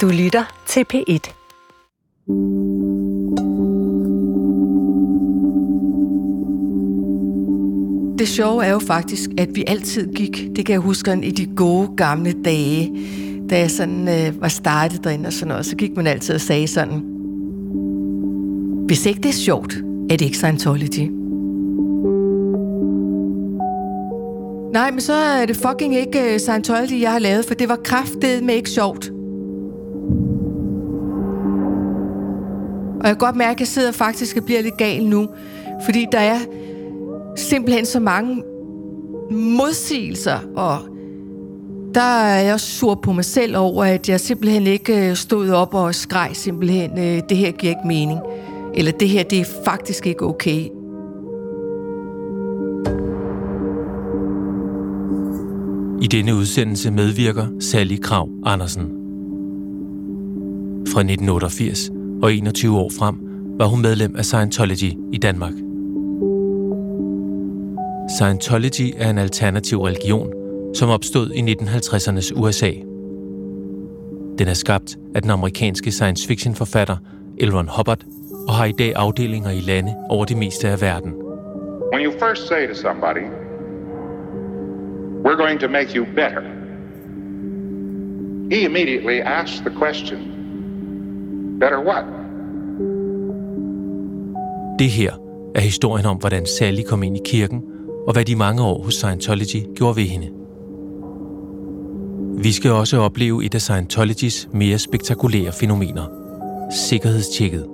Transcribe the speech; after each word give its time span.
Du 0.00 0.08
lytter 0.08 0.44
til 0.66 0.84
P1. 0.94 1.32
Det 8.18 8.28
sjove 8.28 8.64
er 8.64 8.72
jo 8.72 8.78
faktisk, 8.78 9.30
at 9.38 9.48
vi 9.54 9.64
altid 9.66 10.12
gik, 10.12 10.48
det 10.56 10.66
kan 10.66 10.72
jeg 10.72 10.80
huske 10.80 11.10
i 11.22 11.30
de 11.30 11.46
gode 11.56 11.88
gamle 11.96 12.34
dage, 12.44 12.92
da 13.50 13.58
jeg 13.58 13.70
sådan, 13.70 14.08
øh, 14.08 14.40
var 14.40 14.48
startet 14.48 15.04
derinde 15.04 15.26
og 15.26 15.32
sådan 15.32 15.48
noget, 15.48 15.66
så 15.66 15.76
gik 15.76 15.96
man 15.96 16.06
altid 16.06 16.34
og 16.34 16.40
sagde 16.40 16.68
sådan, 16.68 16.98
hvis 18.86 19.06
ikke 19.06 19.20
det 19.20 19.28
er 19.28 19.32
sjovt, 19.32 19.74
er 20.10 20.16
det 20.16 20.22
ikke 20.22 20.36
Scientology. 20.36 21.10
Nej, 24.72 24.90
men 24.90 25.00
så 25.00 25.12
er 25.12 25.46
det 25.46 25.56
fucking 25.56 25.96
ikke 25.96 26.32
øh, 26.32 26.40
Scientology, 26.40 27.00
jeg 27.00 27.12
har 27.12 27.18
lavet, 27.18 27.44
for 27.44 27.54
det 27.54 27.68
var 27.68 27.78
med 28.42 28.54
ikke 28.54 28.70
sjovt. 28.70 29.13
Og 33.04 33.08
jeg 33.08 33.18
kan 33.18 33.26
godt 33.26 33.36
mærke, 33.36 33.56
at 33.56 33.60
jeg 33.60 33.68
sidder 33.68 33.92
faktisk 33.92 34.36
og 34.36 34.44
bliver 34.44 34.62
lidt 34.62 34.76
gal 34.76 35.06
nu, 35.06 35.28
fordi 35.84 36.06
der 36.12 36.18
er 36.18 36.38
simpelthen 37.36 37.86
så 37.86 38.00
mange 38.00 38.42
modsigelser, 39.30 40.38
og 40.56 40.78
der 41.94 42.00
er 42.00 42.42
jeg 42.42 42.54
også 42.54 42.66
sur 42.66 42.94
på 42.94 43.12
mig 43.12 43.24
selv 43.24 43.56
over, 43.56 43.84
at 43.84 44.08
jeg 44.08 44.20
simpelthen 44.20 44.66
ikke 44.66 45.08
øh, 45.08 45.16
stod 45.16 45.50
op 45.50 45.74
og 45.74 45.94
skreg 45.94 46.30
simpelthen, 46.32 46.98
øh, 46.98 47.22
det 47.28 47.36
her 47.36 47.50
giver 47.50 47.70
ikke 47.70 47.86
mening. 47.88 48.20
Eller 48.74 48.92
det 48.92 49.08
her, 49.08 49.22
det 49.22 49.40
er 49.40 49.44
faktisk 49.64 50.06
ikke 50.06 50.24
okay. 50.26 50.68
I 56.02 56.06
denne 56.06 56.34
udsendelse 56.34 56.90
medvirker 56.90 57.46
Sally 57.60 57.96
Krav 58.02 58.28
Andersen. 58.44 58.82
Fra 60.88 61.00
1988 61.00 61.93
og 62.24 62.34
21 62.34 62.78
år 62.78 62.90
frem 62.98 63.14
var 63.58 63.66
hun 63.66 63.82
medlem 63.82 64.16
af 64.16 64.24
Scientology 64.24 64.92
i 65.12 65.18
Danmark. 65.18 65.52
Scientology 68.16 68.94
er 68.96 69.10
en 69.10 69.18
alternativ 69.18 69.82
religion, 69.82 70.32
som 70.74 70.90
opstod 70.90 71.30
i 71.30 71.40
1950'ernes 71.40 72.40
USA. 72.40 72.70
Den 74.38 74.48
er 74.48 74.54
skabt 74.54 74.96
af 75.14 75.22
den 75.22 75.30
amerikanske 75.30 75.90
science 75.92 76.28
fiction 76.28 76.54
forfatter 76.54 76.96
L. 77.40 77.50
Ron 77.56 77.68
Hubbard 77.76 78.04
og 78.48 78.54
har 78.54 78.64
i 78.64 78.72
dag 78.72 78.92
afdelinger 78.96 79.50
i 79.50 79.60
lande 79.60 79.94
over 80.10 80.24
det 80.24 80.36
meste 80.36 80.68
af 80.68 80.80
verden. 80.80 81.12
When 81.92 82.04
you 82.06 82.12
first 82.12 82.48
say 82.48 82.66
to 82.68 82.74
somebody, 82.74 83.26
we're 85.24 85.40
going 85.44 85.60
to 85.60 85.68
make 85.68 85.90
you 85.96 86.04
better, 86.04 86.42
he 88.50 88.64
immediately 88.64 89.20
asks 89.24 89.58
the 89.58 89.70
question, 89.82 90.33
better 91.60 91.78
what? 91.78 92.04
Det 94.78 94.90
her 94.90 95.12
er 95.54 95.60
historien 95.60 96.06
om, 96.06 96.16
hvordan 96.16 96.46
Sally 96.46 96.82
kom 96.88 97.02
ind 97.02 97.16
i 97.16 97.20
kirken, 97.24 97.62
og 98.06 98.12
hvad 98.12 98.24
de 98.24 98.36
mange 98.36 98.62
år 98.62 98.82
hos 98.82 98.94
Scientology 98.94 99.74
gjorde 99.74 99.96
ved 99.96 100.04
hende. 100.04 100.30
Vi 102.42 102.52
skal 102.52 102.70
også 102.70 102.98
opleve 102.98 103.44
et 103.44 103.54
af 103.54 103.60
Scientologys 103.60 104.48
mere 104.52 104.78
spektakulære 104.78 105.52
fænomener. 105.52 106.06
Sikkerhedstjekket. 106.70 107.66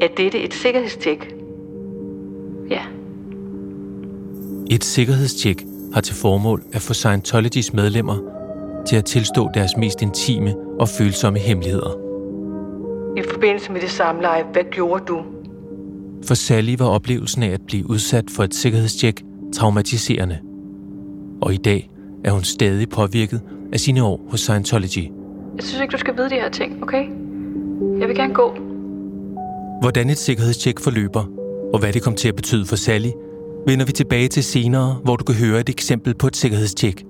Er 0.00 0.08
dette 0.16 0.38
et 0.38 0.54
sikkerhedstjek? 0.54 1.34
Ja. 2.70 2.80
Et 4.70 4.84
sikkerhedstjek 4.84 5.64
har 5.94 6.00
til 6.00 6.14
formål 6.14 6.62
at 6.72 6.82
få 6.82 6.94
Scientologys 6.94 7.72
medlemmer 7.72 8.18
til 8.86 8.96
at 8.96 9.04
tilstå 9.04 9.48
deres 9.54 9.76
mest 9.76 10.02
intime 10.02 10.54
og 10.80 10.88
følsomme 10.88 11.38
hemmeligheder. 11.38 12.05
I 13.16 13.22
forbindelse 13.32 13.72
med 13.72 13.80
det 13.80 13.90
samleje, 13.90 14.44
hvad 14.52 14.62
gjorde 14.70 15.04
du? 15.04 15.24
For 16.26 16.34
Sally 16.34 16.74
var 16.78 16.86
oplevelsen 16.86 17.42
af 17.42 17.50
at 17.50 17.60
blive 17.66 17.90
udsat 17.90 18.24
for 18.30 18.44
et 18.44 18.54
sikkerhedstjek 18.54 19.22
traumatiserende. 19.54 20.38
Og 21.42 21.54
i 21.54 21.56
dag 21.56 21.90
er 22.24 22.30
hun 22.30 22.42
stadig 22.42 22.88
påvirket 22.88 23.40
af 23.72 23.80
sine 23.80 24.02
år 24.02 24.26
hos 24.30 24.40
Scientology. 24.40 25.10
Jeg 25.56 25.64
synes 25.64 25.82
ikke, 25.82 25.92
du 25.92 25.98
skal 25.98 26.16
vide 26.16 26.30
de 26.30 26.34
her 26.34 26.50
ting, 26.50 26.82
okay? 26.82 27.04
Jeg 28.00 28.08
vil 28.08 28.16
gerne 28.16 28.34
gå. 28.34 28.56
Hvordan 29.80 30.10
et 30.10 30.18
sikkerhedstjek 30.18 30.80
forløber, 30.80 31.24
og 31.72 31.78
hvad 31.78 31.92
det 31.92 32.02
kom 32.02 32.14
til 32.14 32.28
at 32.28 32.36
betyde 32.36 32.66
for 32.66 32.76
Sally, 32.76 33.10
vender 33.66 33.86
vi 33.86 33.92
tilbage 33.92 34.28
til 34.28 34.44
senere, 34.44 34.96
hvor 35.04 35.16
du 35.16 35.24
kan 35.24 35.34
høre 35.34 35.60
et 35.60 35.68
eksempel 35.68 36.14
på 36.14 36.26
et 36.26 36.36
sikkerhedstjek. 36.36 37.04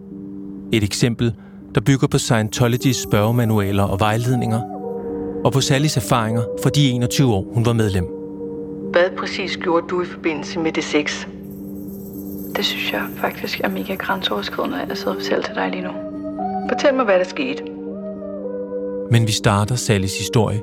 Et 0.73 0.85
eksempel, 0.85 1.35
der 1.75 1.81
bygger 1.81 2.07
på 2.07 2.19
Scientologys 2.19 2.97
spørgemanualer 2.97 3.83
og 3.83 4.01
vejledninger, 4.01 4.76
og 5.47 5.53
på 5.53 5.61
Sallys 5.61 5.97
erfaringer 5.97 6.43
for 6.63 6.71
de 6.71 6.91
21 6.91 7.35
år, 7.35 7.47
hun 7.55 7.67
var 7.67 7.73
medlem. 7.73 8.05
Hvad 8.93 9.11
præcis 9.19 9.57
gjorde 9.57 9.87
du 9.89 10.03
i 10.03 10.05
forbindelse 10.07 10.59
med 10.59 10.73
det 10.73 10.85
sex? 10.85 11.27
Det 12.57 12.65
synes 12.65 12.93
jeg 12.93 13.07
faktisk 13.17 13.61
er 13.61 13.69
mega 13.69 13.95
grænseoverskridende, 13.95 14.83
at 14.83 14.89
jeg 14.89 14.97
sidder 14.97 15.11
og 15.11 15.17
fortæller 15.17 15.45
til 15.45 15.55
dig 15.55 15.71
lige 15.71 15.83
nu. 15.83 15.91
Fortæl 16.69 16.95
mig, 16.95 17.05
hvad 17.05 17.19
der 17.19 17.25
skete. 17.25 17.63
Men 19.11 19.27
vi 19.27 19.33
starter 19.33 19.75
Sallys 19.75 20.19
historie 20.19 20.63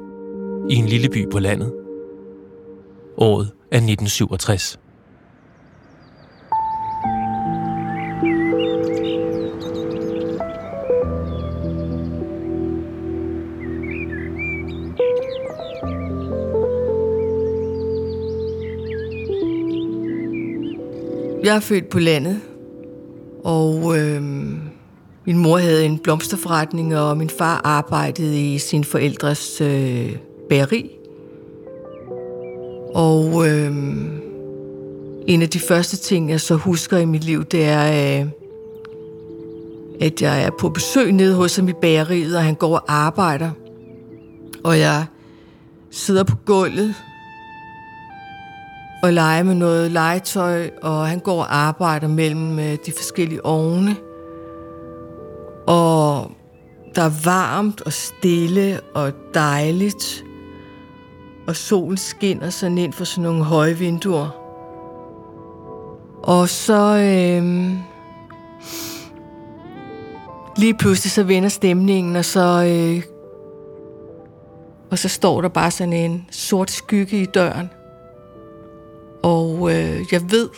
i 0.70 0.76
en 0.76 0.86
lille 0.86 1.10
by 1.10 1.30
på 1.32 1.40
landet. 1.40 1.74
Året 3.18 3.48
er 3.72 3.78
1967. 3.78 4.80
Jeg 21.44 21.56
er 21.56 21.60
født 21.60 21.90
på 21.90 22.00
landet, 22.00 22.42
og 23.44 24.00
øh, 24.00 24.22
min 25.26 25.38
mor 25.38 25.58
havde 25.58 25.86
en 25.86 26.00
blomsterforretning, 26.00 26.98
og 26.98 27.18
min 27.18 27.30
far 27.30 27.62
arbejdede 27.64 28.54
i 28.54 28.58
sin 28.58 28.84
forældres 28.84 29.62
øh, 29.62 30.16
bæreri. 30.50 30.92
Og 32.94 33.50
øh, 33.50 33.76
en 35.28 35.42
af 35.42 35.50
de 35.50 35.60
første 35.60 35.98
ting, 35.98 36.30
jeg 36.30 36.42
så 36.42 36.56
husker 36.56 36.98
i 36.98 37.06
mit 37.06 37.24
liv, 37.24 37.44
det 37.46 37.64
er, 37.64 38.22
øh, 38.22 38.28
at 40.02 40.22
jeg 40.22 40.44
er 40.44 40.50
på 40.60 40.70
besøg 40.70 41.12
nede 41.12 41.36
hos 41.36 41.56
ham 41.56 41.70
i 41.70 41.74
bæreriet, 41.82 42.38
og 42.38 42.44
han 42.44 42.56
går 42.56 42.76
og 42.76 42.84
arbejder. 42.94 43.52
Og 44.64 44.80
jeg 44.80 45.06
sidder 45.92 46.24
på 46.24 46.36
gulvet 46.46 46.96
og 49.04 49.14
lege 49.14 49.44
med 49.44 49.56
noget 49.56 49.92
legetøj, 49.92 50.70
og 50.82 51.08
han 51.08 51.20
går 51.20 51.40
og 51.40 51.56
arbejder 51.56 52.08
mellem 52.08 52.60
øh, 52.60 52.78
de 52.86 52.92
forskellige 52.98 53.46
ovne. 53.46 53.96
Og 55.68 56.32
der 56.96 57.02
er 57.02 57.24
varmt 57.26 57.82
og 57.82 57.94
stille 57.94 58.80
og 58.96 59.12
dejligt, 59.34 60.24
og 61.48 61.56
solen 61.56 61.98
skinner 61.98 62.50
sådan 62.50 62.78
ind 62.78 62.94
for 62.94 63.04
sådan 63.04 63.24
nogle 63.24 63.44
høje 63.44 63.74
vinduer. 63.74 64.30
Og 66.24 66.50
så 66.50 66.98
øh, 66.98 67.72
lige 70.58 70.78
pludselig 70.78 71.12
så 71.12 71.24
vender 71.24 71.50
stemningen, 71.50 72.16
og 72.16 72.26
så, 72.26 72.66
øh, 72.68 73.04
og 74.92 74.98
så 75.00 75.10
står 75.10 75.42
der 75.42 75.50
bare 75.50 75.72
sådan 75.72 75.94
en 75.94 76.26
sort 76.32 76.72
skygge 76.72 77.22
i 77.22 77.26
døren. 77.26 77.70
Og 79.24 79.72
øh, 79.74 80.06
jeg 80.12 80.32
ved 80.32 80.50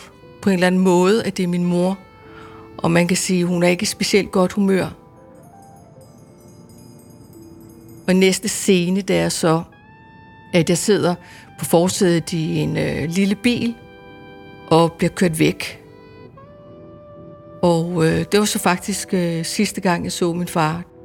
på 0.42 0.50
en 0.50 0.54
eller 0.54 0.66
anden 0.66 0.80
måde, 0.80 1.24
at 1.24 1.36
det 1.36 1.42
er 1.42 1.48
min 1.48 1.64
mor. 1.64 1.98
Og 2.76 2.90
man 2.90 3.08
kan 3.08 3.16
sige, 3.16 3.40
at 3.40 3.46
hun 3.46 3.62
er 3.62 3.68
ikke 3.68 3.82
i 3.82 3.86
specielt 3.86 4.30
godt 4.30 4.52
humør. 4.52 4.86
Og 8.08 8.16
næste 8.16 8.48
scene, 8.48 9.00
det 9.00 9.16
er 9.16 9.28
så, 9.28 9.62
at 10.52 10.68
jeg 10.68 10.78
sidder 10.78 11.14
på 11.58 11.64
forsædet 11.64 12.32
i 12.32 12.58
en 12.58 12.76
øh, 12.76 13.08
lille 13.08 13.34
bil 13.34 13.74
og 14.70 14.92
bliver 14.92 15.10
kørt 15.10 15.38
væk. 15.38 15.82
Og 17.62 18.06
øh, 18.06 18.24
det 18.32 18.40
var 18.40 18.46
så 18.46 18.58
faktisk 18.58 19.14
øh, 19.14 19.44
sidste 19.44 19.80
gang, 19.80 20.04
jeg 20.04 20.12
så 20.12 20.32
min 20.32 20.48
far. 20.48 20.95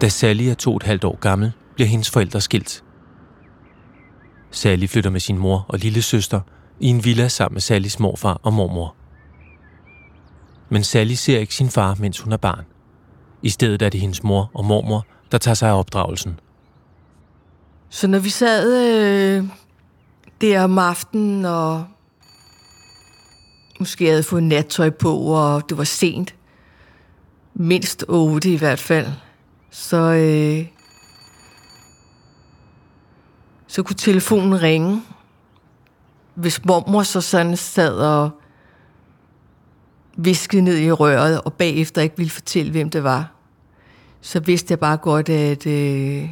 Da 0.00 0.08
Sally 0.08 0.44
er 0.44 0.54
to 0.54 0.70
og 0.70 0.76
et 0.76 0.82
halvt 0.82 1.04
år 1.04 1.18
gammel, 1.20 1.52
bliver 1.74 1.88
hendes 1.88 2.10
forældre 2.10 2.40
skilt. 2.40 2.84
Sally 4.50 4.86
flytter 4.86 5.10
med 5.10 5.20
sin 5.20 5.38
mor 5.38 5.66
og 5.68 5.78
lille 5.78 6.02
søster 6.02 6.40
i 6.80 6.86
en 6.86 7.04
villa 7.04 7.28
sammen 7.28 7.54
med 7.54 7.60
Sallys 7.60 7.98
morfar 7.98 8.40
og 8.42 8.52
mormor. 8.52 8.94
Men 10.68 10.84
Sally 10.84 11.14
ser 11.14 11.38
ikke 11.38 11.54
sin 11.54 11.70
far, 11.70 11.96
mens 11.98 12.20
hun 12.20 12.32
er 12.32 12.36
barn. 12.36 12.64
I 13.42 13.48
stedet 13.48 13.82
er 13.82 13.88
det 13.88 14.00
hendes 14.00 14.22
mor 14.22 14.50
og 14.54 14.64
mormor, 14.64 15.06
der 15.32 15.38
tager 15.38 15.54
sig 15.54 15.70
af 15.70 15.78
opdragelsen. 15.78 16.40
Så 17.88 18.06
når 18.06 18.18
vi 18.18 18.28
sad 18.28 18.86
øh, 19.38 19.44
der 20.40 20.64
om 20.64 20.78
aftenen, 20.78 21.44
og 21.44 21.84
måske 23.78 24.06
havde 24.06 24.22
fået 24.22 24.42
nattøj 24.42 24.90
på, 24.90 25.16
og 25.18 25.68
det 25.68 25.78
var 25.78 25.84
sent, 25.84 26.34
mindst 27.54 28.04
8 28.08 28.52
i 28.52 28.56
hvert 28.56 28.78
fald, 28.78 29.06
så, 29.70 29.96
øh, 29.96 30.66
så 33.66 33.82
kunne 33.82 33.96
telefonen 33.96 34.62
ringe. 34.62 35.02
Hvis 36.34 36.64
mormor 36.64 37.02
så 37.02 37.20
sådan 37.20 37.56
sad 37.56 37.94
og 37.94 38.30
viskede 40.16 40.62
ned 40.62 40.78
i 40.78 40.92
røret, 40.92 41.40
og 41.40 41.52
bagefter 41.52 42.02
ikke 42.02 42.16
ville 42.16 42.30
fortælle, 42.30 42.72
hvem 42.72 42.90
det 42.90 43.04
var, 43.04 43.32
så 44.20 44.40
vidste 44.40 44.72
jeg 44.72 44.80
bare 44.80 44.96
godt, 44.96 45.28
at 45.28 45.66
øh, 45.66 46.30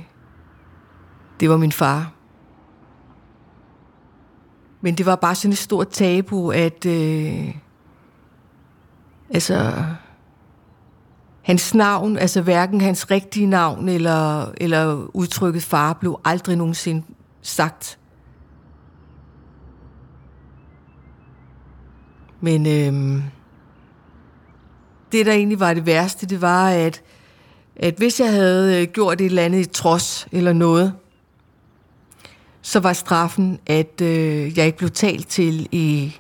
det 1.41 1.51
var 1.51 1.57
min 1.57 1.73
far. 1.73 2.13
Men 4.81 4.95
det 4.95 5.07
var 5.07 5.17
bare 5.17 5.35
sådan 5.35 5.53
et 5.53 5.59
stort 5.59 5.89
tabu, 5.89 6.51
at 6.51 6.87
øh, 6.87 7.55
altså 9.31 9.85
hans 11.49 11.75
navn, 11.75 12.19
altså 12.19 12.41
hverken 12.41 12.81
hans 12.81 13.11
rigtige 13.11 13.47
navn 13.47 13.89
eller, 13.89 14.53
eller 14.57 15.07
udtrykket 15.15 15.63
far, 15.63 15.93
blev 15.93 16.21
aldrig 16.25 16.57
nogensinde 16.57 17.03
sagt. 17.43 17.99
Men 22.41 22.67
øhm, 22.67 23.23
det, 25.13 25.27
der 25.27 25.33
egentlig 25.33 25.61
var 25.61 25.75
det 25.75 25.87
værste, 25.87 26.27
det 26.27 26.43
var, 26.43 26.69
at, 26.69 27.03
at 27.77 27.95
hvis 27.95 28.21
jeg 28.21 28.33
havde 28.33 28.83
øh, 28.83 28.89
gjort 28.93 29.21
et 29.21 29.25
eller 29.25 29.43
andet 29.43 29.61
i 29.61 29.65
trods 29.65 30.29
eller 30.33 30.53
noget, 30.53 30.95
så 32.63 32.81
var 32.81 32.93
straffen, 32.93 33.59
at 33.67 34.01
øh, 34.01 34.59
jeg 34.59 34.67
ikke 34.67 34.79
blev 34.79 34.91
talt 34.91 35.29
til 35.29 35.69
i 35.73 36.17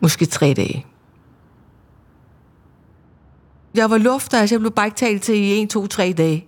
måske 0.00 0.26
tre 0.26 0.54
dage. 0.54 0.86
Jeg 3.74 3.90
var 3.90 3.98
lufter, 3.98 4.38
altså 4.38 4.54
jeg 4.54 4.60
blev 4.60 4.72
bare 4.72 4.86
ikke 4.86 4.96
talt 4.96 5.22
til 5.22 5.34
i 5.34 5.56
en, 5.56 5.68
to, 5.68 5.86
tre 5.86 6.14
dage. 6.16 6.46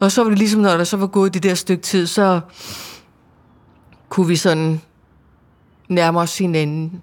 Og 0.00 0.12
så 0.12 0.22
var 0.22 0.30
det 0.30 0.38
ligesom, 0.38 0.60
når 0.60 0.76
der 0.76 0.84
så 0.84 0.96
var 0.96 1.06
gået 1.06 1.34
det 1.34 1.42
der 1.42 1.54
stykke 1.54 1.82
tid, 1.82 2.06
så 2.06 2.40
kunne 4.08 4.28
vi 4.28 4.36
sådan 4.36 4.80
nærme 5.88 6.20
os 6.20 6.38
hinanden 6.38 7.02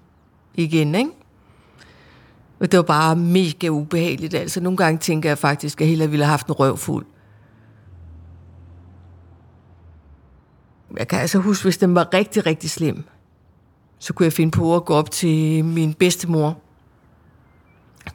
igen, 0.54 0.94
ikke? 0.94 1.10
Og 2.60 2.72
det 2.72 2.76
var 2.76 2.82
bare 2.82 3.16
mega 3.16 3.68
ubehageligt. 3.68 4.34
Altså, 4.34 4.60
nogle 4.60 4.76
gange 4.76 4.98
tænker 4.98 5.30
jeg 5.30 5.38
faktisk, 5.38 5.76
at 5.76 5.80
jeg 5.80 5.88
hellere 5.88 6.10
ville 6.10 6.24
have 6.24 6.30
haft 6.30 6.46
en 6.46 6.52
røv 6.52 6.76
fuld. 6.76 7.06
Jeg 10.96 11.08
kan 11.08 11.18
altså 11.18 11.38
huske, 11.38 11.64
hvis 11.64 11.78
den 11.78 11.94
var 11.94 12.14
rigtig, 12.14 12.46
rigtig 12.46 12.70
slem, 12.70 13.04
så 13.98 14.12
kunne 14.12 14.24
jeg 14.24 14.32
finde 14.32 14.50
på 14.50 14.76
at 14.76 14.84
gå 14.84 14.94
op 14.94 15.10
til 15.10 15.64
min 15.64 15.94
bedstemor. 15.94 16.58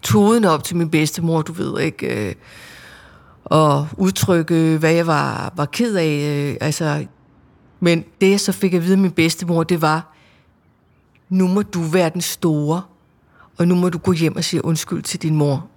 Toden 0.03 0.45
op 0.45 0.63
til 0.63 0.75
min 0.75 0.89
bedstemor, 0.89 1.41
du 1.41 1.53
ved 1.53 1.79
ikke, 1.79 2.29
øh, 2.29 2.35
og 3.45 3.87
udtrykke, 3.97 4.77
hvad 4.77 4.91
jeg 4.91 5.07
var, 5.07 5.53
var 5.55 5.65
ked 5.65 5.95
af. 5.95 6.49
Øh, 6.51 6.57
altså, 6.61 7.05
men 7.79 8.03
det, 8.21 8.29
jeg 8.29 8.39
så 8.39 8.51
fik 8.51 8.73
at 8.73 8.83
vide 8.83 8.93
af 8.93 8.97
min 8.97 9.11
bedstemor, 9.11 9.63
det 9.63 9.81
var, 9.81 10.15
nu 11.29 11.47
må 11.47 11.61
du 11.61 11.81
være 11.81 12.09
den 12.09 12.21
store, 12.21 12.81
og 13.57 13.67
nu 13.67 13.75
må 13.75 13.89
du 13.89 13.97
gå 13.97 14.11
hjem 14.11 14.35
og 14.35 14.43
sige 14.43 14.65
undskyld 14.65 15.03
til 15.03 15.21
din 15.21 15.35
mor. 15.35 15.69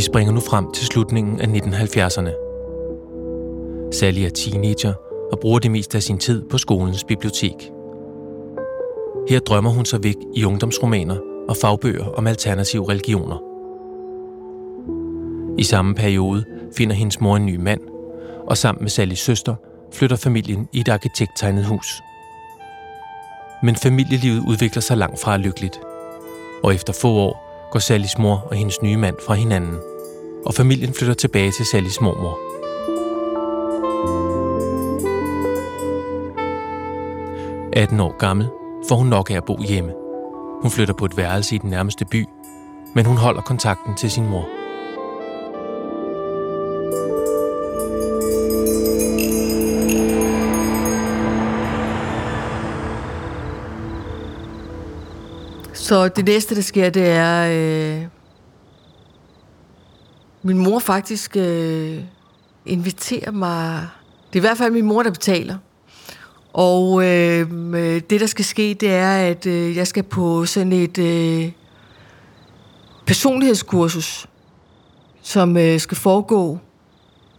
Vi 0.00 0.04
springer 0.04 0.32
nu 0.32 0.40
frem 0.40 0.72
til 0.72 0.86
slutningen 0.86 1.40
af 1.40 1.46
1970'erne. 1.46 2.30
Sally 3.92 4.20
er 4.20 4.28
teenager 4.28 4.94
og 5.32 5.38
bruger 5.40 5.58
det 5.58 5.70
meste 5.70 5.96
af 5.96 6.02
sin 6.02 6.18
tid 6.18 6.42
på 6.50 6.58
skolens 6.58 7.04
bibliotek. 7.04 7.70
Her 9.28 9.40
drømmer 9.40 9.70
hun 9.70 9.84
sig 9.84 10.02
væk 10.02 10.14
i 10.34 10.44
ungdomsromaner 10.44 11.16
og 11.48 11.56
fagbøger 11.56 12.06
om 12.06 12.26
alternative 12.26 12.88
religioner. 12.88 13.42
I 15.58 15.62
samme 15.62 15.94
periode 15.94 16.44
finder 16.76 16.94
hendes 16.94 17.20
mor 17.20 17.36
en 17.36 17.46
ny 17.46 17.56
mand, 17.56 17.80
og 18.46 18.56
sammen 18.56 18.82
med 18.82 18.90
Sallys 18.90 19.20
søster 19.20 19.54
flytter 19.92 20.16
familien 20.16 20.68
i 20.72 20.80
et 20.80 20.88
arkitekttegnet 20.88 21.64
hus. 21.64 22.02
Men 23.62 23.76
familielivet 23.76 24.44
udvikler 24.48 24.82
sig 24.82 24.96
langt 24.96 25.20
fra 25.20 25.36
lykkeligt, 25.36 25.80
og 26.62 26.74
efter 26.74 26.92
få 26.92 27.08
år 27.08 27.46
går 27.72 27.80
Sallys 27.80 28.18
mor 28.18 28.46
og 28.50 28.56
hendes 28.56 28.82
nye 28.82 28.96
mand 28.96 29.16
fra 29.26 29.34
hinanden, 29.34 29.76
og 30.46 30.54
familien 30.54 30.94
flytter 30.94 31.14
tilbage 31.14 31.52
til 31.52 31.66
Sallys 31.66 32.00
mormor.– 32.00 32.38
18 37.72 38.00
år 38.00 38.16
gammel 38.18 38.48
får 38.88 38.96
hun 38.96 39.06
nok 39.06 39.30
af 39.30 39.34
at 39.34 39.44
bo 39.44 39.62
hjemme. 39.62 39.92
Hun 40.62 40.70
flytter 40.70 40.94
på 40.94 41.04
et 41.04 41.16
værelse 41.16 41.54
i 41.54 41.58
den 41.58 41.70
nærmeste 41.70 42.04
by, 42.04 42.26
men 42.94 43.06
hun 43.06 43.16
holder 43.16 43.40
kontakten 43.40 43.94
til 43.94 44.10
sin 44.10 44.26
mor. 44.26 44.48
Så 55.74 56.08
det 56.08 56.24
næste, 56.24 56.54
der 56.54 56.62
sker, 56.62 56.90
det 56.90 57.08
er... 57.10 57.46
Øh, 57.50 58.19
min 60.42 60.58
mor 60.58 60.78
faktisk 60.78 61.36
øh, 61.36 61.98
inviterer 62.66 63.30
mig... 63.30 63.86
Det 64.32 64.38
er 64.38 64.40
i 64.40 64.46
hvert 64.46 64.58
fald 64.58 64.72
min 64.72 64.84
mor, 64.84 65.02
der 65.02 65.10
betaler. 65.10 65.56
Og 66.52 67.04
øh, 67.04 67.46
øh, 67.74 68.00
det, 68.10 68.20
der 68.20 68.26
skal 68.26 68.44
ske, 68.44 68.76
det 68.80 68.90
er, 68.90 69.12
at 69.12 69.46
øh, 69.46 69.76
jeg 69.76 69.86
skal 69.86 70.02
på 70.02 70.46
sådan 70.46 70.72
et 70.72 70.98
øh, 70.98 71.52
personlighedskursus, 73.06 74.26
som 75.22 75.56
øh, 75.56 75.80
skal 75.80 75.96
foregå 75.96 76.58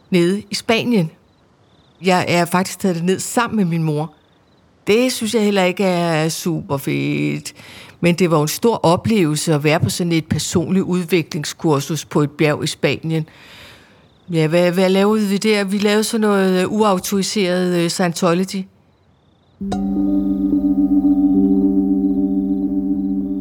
nede 0.09 0.43
i 0.51 0.55
Spanien. 0.55 1.11
Jeg 2.01 2.25
er 2.27 2.45
faktisk 2.45 2.79
taget 2.79 2.95
det 2.95 3.03
ned 3.03 3.19
sammen 3.19 3.57
med 3.57 3.65
min 3.65 3.83
mor. 3.83 4.13
Det 4.87 5.13
synes 5.13 5.33
jeg 5.33 5.43
heller 5.43 5.63
ikke 5.63 5.83
er 5.83 6.29
super 6.29 6.77
fedt. 6.77 7.53
Men 8.01 8.15
det 8.15 8.31
var 8.31 8.41
en 8.41 8.47
stor 8.47 8.79
oplevelse 8.83 9.53
at 9.53 9.63
være 9.63 9.79
på 9.79 9.89
sådan 9.89 10.13
et 10.13 10.25
personligt 10.25 10.85
udviklingskursus 10.85 12.05
på 12.05 12.21
et 12.21 12.31
bjerg 12.31 12.63
i 12.63 12.67
Spanien. 12.67 13.25
Ja, 14.33 14.47
hvad, 14.47 14.71
hvad 14.71 14.89
lavede 14.89 15.27
vi 15.27 15.37
der? 15.37 15.63
Vi 15.63 15.77
lavede 15.77 16.03
sådan 16.03 16.21
noget 16.21 16.61
øh, 16.61 16.71
uautoriseret 16.71 17.77
øh, 17.77 17.89
Scientology. 17.89 18.65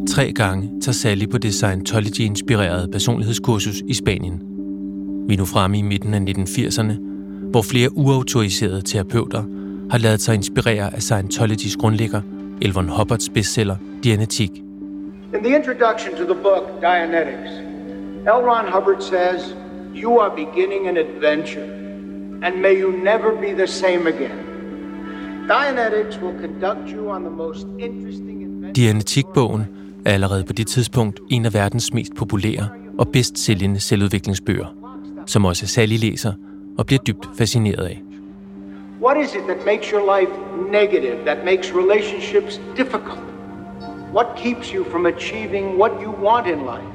Tre 0.09 0.33
gange 0.33 0.69
tager 0.81 0.93
Sally 0.93 1.29
på 1.31 1.37
det 1.37 1.53
Scientology-inspirerede 1.53 2.87
personlighedskursus 2.91 3.81
i 3.87 3.93
Spanien. 3.93 4.41
Vi 5.27 5.33
er 5.33 5.37
nu 5.37 5.45
fremme 5.45 5.77
i 5.77 5.81
midten 5.81 6.13
af 6.13 6.19
1980'erne, 6.19 6.93
hvor 7.51 7.61
flere 7.61 7.97
uautoriserede 7.97 8.81
terapeuter 8.81 9.43
har 9.91 9.97
lavet 9.97 10.21
sig 10.21 10.35
inspirere 10.35 10.95
af 10.95 11.01
Scientologys 11.01 11.75
grundlægger, 11.75 12.21
Elvon 12.61 12.89
Hubbards 12.89 13.29
bestseller 13.29 13.75
Dianetik. 14.03 14.51
In 15.33 15.43
the 15.43 15.55
introduction 15.55 16.11
to 16.15 16.23
the 16.23 16.41
book 16.43 16.81
Dianetics, 16.81 17.51
L. 18.25 18.41
Ron 18.45 18.67
Hubbard 18.67 19.01
says, 19.01 19.55
You 19.95 20.19
are 20.19 20.35
beginning 20.35 20.87
an 20.87 20.97
adventure, 20.97 21.63
and 22.43 22.61
may 22.61 22.79
you 22.81 22.91
never 22.91 23.31
be 23.41 23.53
the 23.53 23.67
same 23.67 24.07
again. 24.07 24.37
Dianetics 25.47 26.21
will 26.21 26.39
conduct 26.41 26.89
you 26.91 27.11
on 27.11 27.21
the 27.23 27.31
most 27.31 27.67
interesting 27.79 28.43
adventure. 28.43 28.73
Dianetikbogen 28.73 29.65
er 30.05 30.13
allerede 30.13 30.43
på 30.43 30.53
det 30.53 30.67
tidspunkt 30.67 31.19
en 31.29 31.45
af 31.45 31.53
verdens 31.53 31.93
mest 31.93 32.15
populære 32.15 32.69
og 32.97 33.07
bedst 33.07 33.39
sælgende 33.39 33.79
selvudviklingsbøger, 33.79 34.75
som 35.25 35.45
også 35.45 35.67
Sally 35.67 35.97
læser 35.97 36.33
og 36.77 36.85
bliver 36.85 37.03
dybt 37.03 37.27
fascineret 37.37 37.85
af. 37.85 38.01
What 39.01 39.17
is 39.25 39.33
it 39.35 39.41
that 39.47 39.65
makes 39.65 39.89
your 39.91 40.19
life 40.19 40.31
negative, 40.71 41.25
that 41.25 41.45
makes 41.45 41.73
relationships 41.73 42.61
difficult? 42.75 43.19
What 44.13 44.27
keeps 44.35 44.73
you 44.73 44.85
from 44.91 45.05
achieving 45.05 45.65
what 45.79 45.91
you 46.03 46.11
want 46.25 46.47
in 46.47 46.59
life? 46.59 46.91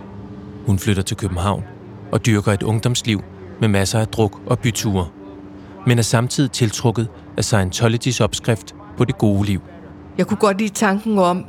Hun 0.67 0.79
flytter 0.79 1.03
til 1.03 1.17
København 1.17 1.65
og 2.13 2.27
dyrker 2.27 2.53
et 2.53 2.63
ungdomsliv 2.63 3.23
med 3.61 3.69
masser 3.69 3.99
af 3.99 4.09
druk 4.09 4.41
og 4.47 4.59
byture, 4.59 5.09
men 5.87 5.99
er 5.99 6.03
samtidig 6.03 6.51
tiltrukket 6.51 7.09
af 7.37 7.45
Scientologys 7.45 8.21
opskrift 8.21 8.75
på 8.97 9.05
det 9.05 9.19
gode 9.19 9.45
liv. 9.45 9.61
Jeg 10.19 10.27
kunne 10.27 10.39
godt 10.39 10.59
lide 10.59 10.75
tanken 10.75 11.19
om 11.19 11.45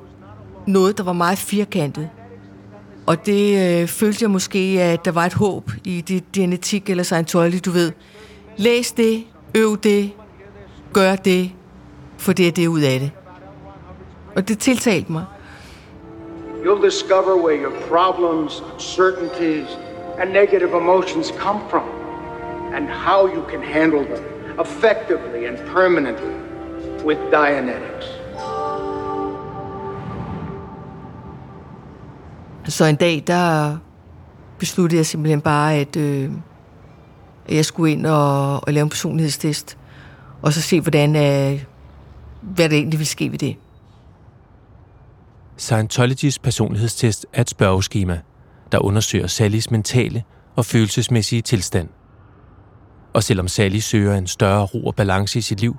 noget, 0.68 0.98
der 0.98 1.04
var 1.04 1.14
meget 1.14 1.38
firkantet. 1.38 2.10
Og 3.06 3.26
det 3.26 3.82
øh, 3.82 3.88
følte 3.88 4.24
jeg 4.24 4.32
måske, 4.32 4.60
at 4.82 5.06
der 5.06 5.12
var 5.12 5.26
et 5.26 5.34
håb 5.34 5.72
i 5.84 6.02
det 6.02 6.32
genetik 6.34 6.90
eller 6.90 7.04
Scientology, 7.04 7.60
du 7.66 7.72
ved. 7.72 7.92
Læs 8.58 8.92
det, 8.92 9.24
øv 9.56 9.78
det, 9.78 10.12
gør 11.00 11.16
det, 11.16 11.52
for 12.18 12.34
det 12.34 12.48
er 12.48 12.52
det 12.52 12.68
ud 12.68 12.82
af 12.82 13.00
det. 13.00 13.12
Og 14.36 14.48
det 14.48 14.60
tiltalte 14.60 15.12
mig. 15.12 15.26
You'll 16.64 16.86
discover 16.86 17.34
where 17.46 17.58
your 17.64 17.74
problems, 17.90 18.64
uncertainties, 18.74 19.68
and 20.20 20.32
negative 20.32 20.72
emotions 20.84 21.28
come 21.40 21.60
from, 21.70 21.84
and 22.76 22.90
how 22.90 23.28
you 23.36 23.44
can 23.52 23.62
handle 23.64 24.04
them 24.04 24.24
effectively 24.64 25.46
and 25.48 25.58
permanently 25.76 26.36
with 27.06 27.20
Dianetics. 27.32 28.08
Så 32.68 32.86
en 32.86 32.96
dag, 32.96 33.24
der 33.28 33.78
besluttede 34.60 34.98
jeg 34.98 35.06
simpelthen 35.06 35.42
bare, 35.42 35.76
at, 35.76 35.96
øh, 35.96 36.32
jeg 37.50 37.66
skulle 37.66 37.92
ind 37.92 38.06
og, 38.06 38.68
og 38.68 38.74
lave 38.74 38.84
en 38.84 38.90
personlighedstest, 38.90 39.78
og 40.42 40.54
så 40.54 40.62
se, 40.62 40.82
hvordan, 40.82 41.16
øh, 41.16 41.64
hvad 42.42 42.70
der 42.70 42.76
egentlig 42.76 43.00
ville 43.00 43.10
ske 43.10 43.32
ved 43.32 43.40
det. 43.40 43.56
Scientologys 45.58 46.40
personlighedstest 46.40 47.26
er 47.34 47.42
et 47.42 47.50
spørgeskema, 47.50 48.20
der 48.72 48.80
undersøger 48.80 49.28
Sallys 49.28 49.72
mentale 49.72 50.24
og 50.56 50.66
følelsesmæssige 50.66 51.42
tilstand. 51.42 51.90
Og 53.14 53.24
selvom 53.24 53.48
Sally 53.48 53.80
søger 53.80 54.16
en 54.16 54.28
større 54.28 54.66
ro 54.66 54.86
og 54.86 54.96
balance 54.96 55.40
i 55.40 55.42
sit 55.42 55.60
liv, 55.60 55.76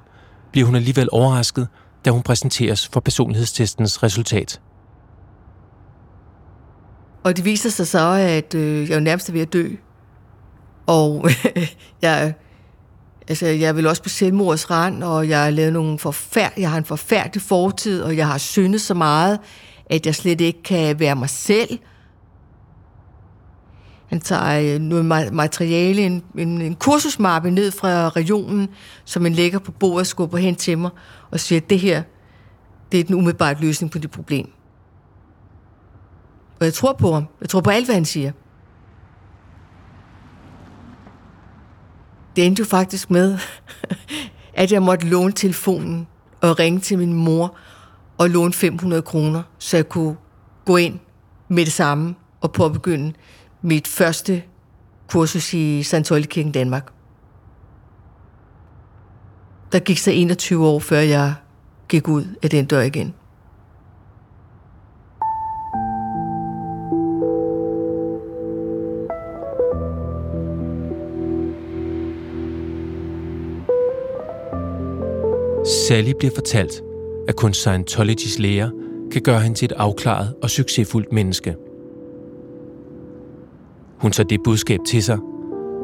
bliver 0.52 0.66
hun 0.66 0.74
alligevel 0.74 1.08
overrasket, 1.12 1.68
da 2.04 2.10
hun 2.10 2.22
præsenteres 2.22 2.88
for 2.88 3.00
personlighedstestens 3.00 4.02
resultat. 4.02 4.60
Og 7.24 7.36
det 7.36 7.44
viser 7.44 7.70
sig 7.70 7.86
så, 7.86 8.12
at 8.12 8.54
øh, 8.54 8.90
jeg 8.90 8.96
er 8.96 9.00
nærmest 9.00 9.32
ved 9.32 9.40
at 9.40 9.52
dø. 9.52 9.68
Og 10.86 11.28
jeg, 12.02 12.34
altså, 13.28 13.46
jeg 13.46 13.76
vil 13.76 13.86
også 13.86 14.02
på 14.02 14.08
selvmords 14.08 14.70
rand, 14.70 15.02
og 15.02 15.28
jeg 15.28 15.42
har 15.42 15.50
lavet 15.50 15.72
nogle 15.72 15.98
forfærd, 15.98 16.52
jeg 16.56 16.70
har 16.70 16.78
en 16.78 16.84
forfærdelig 16.84 17.42
fortid, 17.42 18.02
og 18.02 18.16
jeg 18.16 18.26
har 18.26 18.38
syndet 18.38 18.80
så 18.80 18.94
meget, 18.94 19.38
at 19.86 20.06
jeg 20.06 20.14
slet 20.14 20.40
ikke 20.40 20.62
kan 20.62 21.00
være 21.00 21.16
mig 21.16 21.30
selv. 21.30 21.78
Han 24.06 24.20
tager 24.20 24.74
øh, 24.74 24.80
noget 24.80 25.32
materiale, 25.32 26.02
en, 26.02 26.22
en, 26.38 26.60
en 26.60 26.74
kursusmappe 26.74 27.50
ned 27.50 27.70
fra 27.70 28.08
regionen, 28.08 28.68
som 29.04 29.22
han 29.22 29.32
lægger 29.32 29.58
på 29.58 29.72
bordet 29.72 30.00
og 30.00 30.06
skubber 30.06 30.38
hen 30.38 30.56
til 30.56 30.78
mig, 30.78 30.90
og 31.30 31.40
siger, 31.40 31.60
at 31.60 31.70
det 31.70 31.80
her, 31.80 32.02
det 32.92 33.00
er 33.00 33.04
den 33.04 33.14
umiddelbare 33.14 33.56
løsning 33.60 33.92
på 33.92 33.98
det 33.98 34.10
problem. 34.10 34.50
Og 36.60 36.64
jeg 36.64 36.74
tror 36.74 36.92
på 36.92 37.12
ham. 37.12 37.24
Jeg 37.40 37.48
tror 37.48 37.60
på 37.60 37.70
alt, 37.70 37.86
hvad 37.86 37.94
han 37.94 38.04
siger. 38.04 38.32
Det 42.38 42.46
endte 42.46 42.60
jo 42.60 42.66
faktisk 42.66 43.10
med, 43.10 43.38
at 44.54 44.72
jeg 44.72 44.82
måtte 44.82 45.06
låne 45.06 45.32
telefonen 45.32 46.06
og 46.40 46.58
ringe 46.58 46.80
til 46.80 46.98
min 46.98 47.12
mor 47.12 47.56
og 48.18 48.30
låne 48.30 48.52
500 48.52 49.02
kroner, 49.02 49.42
så 49.58 49.76
jeg 49.76 49.88
kunne 49.88 50.16
gå 50.64 50.76
ind 50.76 50.98
med 51.48 51.64
det 51.64 51.72
samme 51.72 52.14
og 52.40 52.52
påbegynde 52.52 53.12
mit 53.62 53.88
første 53.88 54.42
kursus 55.08 55.54
i 55.54 55.82
Santollikirken 55.82 56.52
Danmark. 56.52 56.92
Der 59.72 59.78
gik 59.78 59.98
så 59.98 60.10
21 60.10 60.66
år, 60.66 60.78
før 60.78 60.98
jeg 60.98 61.34
gik 61.88 62.08
ud 62.08 62.24
af 62.42 62.50
den 62.50 62.66
dør 62.66 62.80
igen. 62.80 63.14
Sally 75.88 76.12
bliver 76.18 76.34
fortalt, 76.34 76.82
at 77.28 77.36
kun 77.36 77.54
Scientologys 77.54 78.38
læger 78.38 78.70
kan 79.12 79.22
gøre 79.22 79.40
hende 79.40 79.58
til 79.58 79.66
et 79.66 79.72
afklaret 79.72 80.34
og 80.42 80.50
succesfuldt 80.50 81.12
menneske. 81.12 81.56
Hun 83.98 84.12
tager 84.12 84.26
det 84.26 84.40
budskab 84.44 84.80
til 84.86 85.02
sig, 85.02 85.18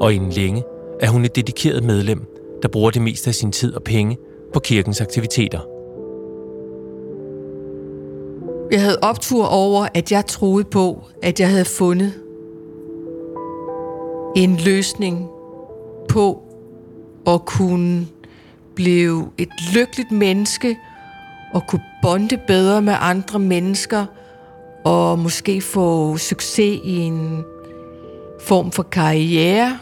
og 0.00 0.14
inden 0.14 0.30
længe 0.30 0.62
er 1.00 1.10
hun 1.10 1.24
et 1.24 1.36
dedikeret 1.36 1.84
medlem, 1.84 2.20
der 2.62 2.68
bruger 2.68 2.90
det 2.90 3.02
meste 3.02 3.28
af 3.28 3.34
sin 3.34 3.52
tid 3.52 3.74
og 3.74 3.82
penge 3.82 4.16
på 4.52 4.60
kirkens 4.60 5.00
aktiviteter. 5.00 5.60
Jeg 8.70 8.82
havde 8.82 8.98
optur 9.02 9.46
over, 9.46 9.86
at 9.94 10.12
jeg 10.12 10.26
troede 10.26 10.64
på, 10.64 11.02
at 11.22 11.40
jeg 11.40 11.50
havde 11.50 11.64
fundet 11.64 12.12
en 14.36 14.56
løsning 14.56 15.28
på 16.08 16.42
at 17.26 17.44
kunne 17.44 18.06
blive 18.76 19.30
et 19.38 19.48
lykkeligt 19.74 20.12
menneske 20.12 20.76
og 21.52 21.66
kunne 21.66 21.82
bonde 22.02 22.38
bedre 22.46 22.82
med 22.82 22.94
andre 23.00 23.38
mennesker 23.38 24.06
og 24.84 25.18
måske 25.18 25.60
få 25.60 26.16
succes 26.16 26.80
i 26.84 26.96
en 26.96 27.44
form 28.40 28.70
for 28.70 28.82
karriere. 28.82 29.78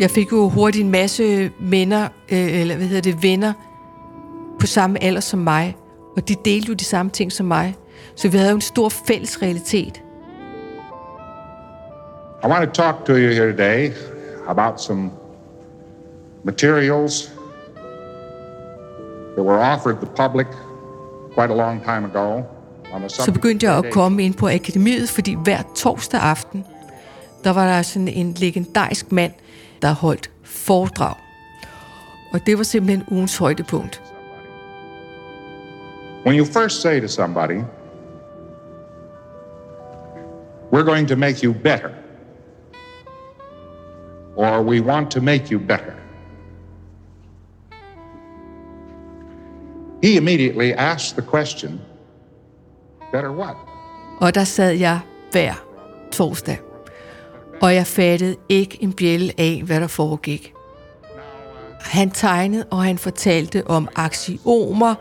Jeg 0.00 0.10
fik 0.10 0.32
jo 0.32 0.48
hurtigt 0.48 0.84
en 0.84 0.90
masse 0.90 1.50
venner, 1.60 2.08
øh, 2.32 2.60
eller 2.60 2.76
hvad 2.76 2.86
hedder 2.86 3.12
det, 3.12 3.22
venner 3.22 3.52
på 4.60 4.66
samme 4.66 5.02
alder 5.02 5.20
som 5.20 5.38
mig, 5.38 5.76
og 6.16 6.28
de 6.28 6.34
delte 6.44 6.68
jo 6.68 6.74
de 6.74 6.84
samme 6.84 7.10
ting 7.10 7.32
som 7.32 7.46
mig. 7.46 7.76
Så 8.14 8.28
vi 8.28 8.36
havde 8.36 8.50
jo 8.50 8.56
en 8.56 8.60
stor 8.60 8.88
fælles 8.88 9.42
realitet. 9.42 10.02
I 12.44 12.46
want 12.46 12.74
to 12.74 12.82
talk 12.82 13.04
to 13.04 13.12
you 13.12 13.32
here 13.32 13.52
today 13.52 13.92
about 14.48 14.80
some 14.80 15.10
materials 16.44 17.30
that 19.34 19.44
were 19.44 19.60
offered 19.60 19.96
the 20.00 20.06
public 20.06 20.46
quite 21.34 21.50
a 21.50 21.54
long 21.54 21.84
time 21.84 22.04
ago. 22.04 22.42
Så 23.08 23.32
begyndte 23.32 23.66
jeg 23.66 23.78
at 23.78 23.92
komme 23.92 24.22
ind 24.22 24.34
på 24.34 24.48
akademiet, 24.48 25.08
fordi 25.08 25.36
hver 25.44 25.62
torsdag 25.76 26.20
aften, 26.20 26.64
der 27.44 27.50
var 27.52 27.66
der 27.66 27.82
sådan 27.82 28.08
en 28.08 28.32
legendarisk 28.32 29.12
mand, 29.12 29.32
der 29.82 29.92
holdt 29.92 30.30
foredrag. 30.42 31.14
Og 32.32 32.40
det 32.46 32.58
var 32.58 32.64
simpelthen 32.64 33.04
ugens 33.10 33.36
højdepunkt. 33.38 34.02
When 36.26 36.38
you 36.38 36.44
first 36.44 36.80
say 36.80 37.00
to 37.00 37.08
somebody, 37.08 37.60
we're 40.72 40.84
going 40.84 41.08
to 41.08 41.16
make 41.16 41.44
you 41.44 41.52
better, 41.52 41.90
or 44.36 44.62
we 44.62 44.80
want 44.80 45.10
to 45.10 45.20
make 45.20 45.44
you 45.52 45.58
better, 45.58 45.94
He 50.02 50.16
immediately 50.16 50.72
asked 50.76 51.16
the 51.16 51.30
question, 51.30 51.80
better 53.12 53.30
what? 53.30 53.56
Og 54.20 54.34
der 54.34 54.44
sad 54.44 54.70
jeg 54.72 55.00
hver 55.32 55.54
torsdag, 56.12 56.58
og 57.60 57.74
jeg 57.74 57.86
fattede 57.86 58.36
ikke 58.48 58.78
en 58.80 58.92
bjælle 58.92 59.32
af, 59.38 59.62
hvad 59.64 59.80
der 59.80 59.86
foregik. 59.86 60.52
Han 61.80 62.10
tegnede, 62.10 62.64
og 62.70 62.82
han 62.82 62.98
fortalte 62.98 63.66
om 63.66 63.88
aksiomer 63.96 64.94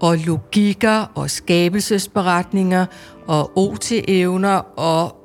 og 0.00 0.16
logikker 0.16 1.12
og 1.14 1.30
skabelsesberetninger 1.30 2.86
og 3.26 3.58
OT-evner, 3.58 4.78
og 4.78 5.16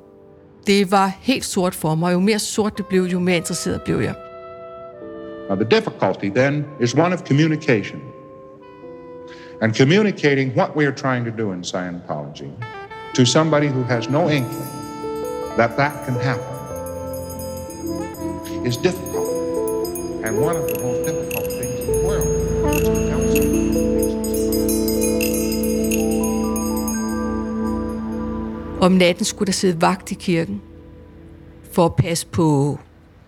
det 0.66 0.90
var 0.90 1.12
helt 1.20 1.44
sort 1.44 1.74
for 1.74 1.94
mig. 1.94 2.12
Jo 2.12 2.20
mere 2.20 2.38
sort 2.38 2.78
det 2.78 2.86
blev, 2.86 3.02
jo 3.02 3.18
mere 3.18 3.36
interesseret 3.36 3.82
blev 3.82 4.00
jeg. 4.00 4.14
Now 5.48 5.56
the 5.56 5.76
difficulty 5.76 6.40
then 6.40 6.64
is 6.80 6.94
one 6.94 7.14
of 7.14 7.20
communication. 7.28 8.00
And 9.60 9.74
communicating 9.74 10.54
what 10.54 10.74
we 10.74 10.86
are 10.86 10.92
trying 10.92 11.24
to 11.24 11.30
do 11.30 11.52
in 11.52 11.62
Scientology 11.62 12.50
to 13.14 13.26
somebody 13.26 13.66
who 13.66 13.82
has 13.82 14.08
no 14.08 14.30
inkling 14.30 14.68
that 15.56 15.76
that 15.76 16.04
can 16.06 16.14
happen 16.14 16.56
is 18.66 18.76
difficult. 18.76 19.28
And 20.24 20.40
one 20.40 20.56
of 20.56 20.66
the 20.70 20.78
most 20.82 21.06
difficult 21.06 21.46
things 21.46 21.80
in 21.80 21.86
the 21.86 22.06
world 22.06 22.28
is 22.74 22.88
to 22.88 22.94
tell 22.94 23.20
Om 28.82 28.92
natten 28.92 29.24
skulle 29.24 29.46
der 29.46 29.52
sidde 29.52 29.80
vagt 29.80 30.12
i 30.12 30.14
kirken 30.14 30.62
for 31.72 31.84
at 31.86 31.94
passe 31.94 32.26
på 32.26 32.78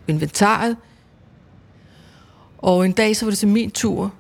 inventaret. 0.09 0.77
Og 2.59 2.85
en 2.85 2.93
dag 2.93 3.17
så 3.17 3.25
var 3.25 3.31
det 3.31 3.39
så 3.39 3.47
min 3.47 3.71
tur 3.71 4.13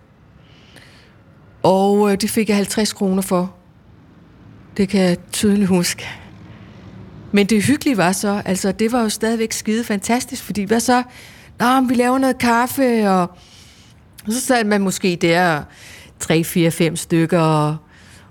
og 1.62 2.12
øh, 2.12 2.20
det 2.20 2.30
fik 2.30 2.48
jeg 2.48 2.56
50 2.56 2.92
kroner 2.92 3.22
for. 3.22 3.54
Det 4.76 4.88
kan 4.88 5.00
jeg 5.00 5.16
tydeligt 5.32 5.68
huske. 5.68 6.08
Men 7.32 7.46
det 7.46 7.64
hyggelige 7.64 7.96
var 7.96 8.12
så, 8.12 8.42
altså 8.44 8.72
det 8.72 8.92
var 8.92 9.02
jo 9.02 9.08
stadigvæk 9.08 9.52
skide 9.52 9.84
fantastisk, 9.84 10.42
fordi 10.42 10.62
hvad 10.62 10.80
så? 10.80 11.02
Nå, 11.58 11.80
vi 11.80 11.94
laver 11.94 12.18
noget 12.18 12.38
kaffe, 12.38 13.10
og, 13.10 13.30
så 14.28 14.40
sad 14.40 14.64
man 14.64 14.80
måske 14.80 15.16
der 15.16 15.62
3, 16.18 16.44
4, 16.44 16.70
5 16.70 16.96
stykker, 16.96 17.40
og, 17.40 17.76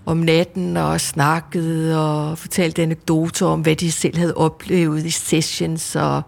om 0.05 0.17
natten 0.17 0.77
og 0.77 1.01
snakkede 1.01 2.05
og 2.05 2.37
fortalte 2.37 2.81
anekdoter 2.81 3.45
om, 3.45 3.61
hvad 3.61 3.75
de 3.75 3.91
selv 3.91 4.17
havde 4.17 4.37
oplevet 4.37 5.05
i 5.05 5.09
sessions 5.09 5.95
og 5.95 6.21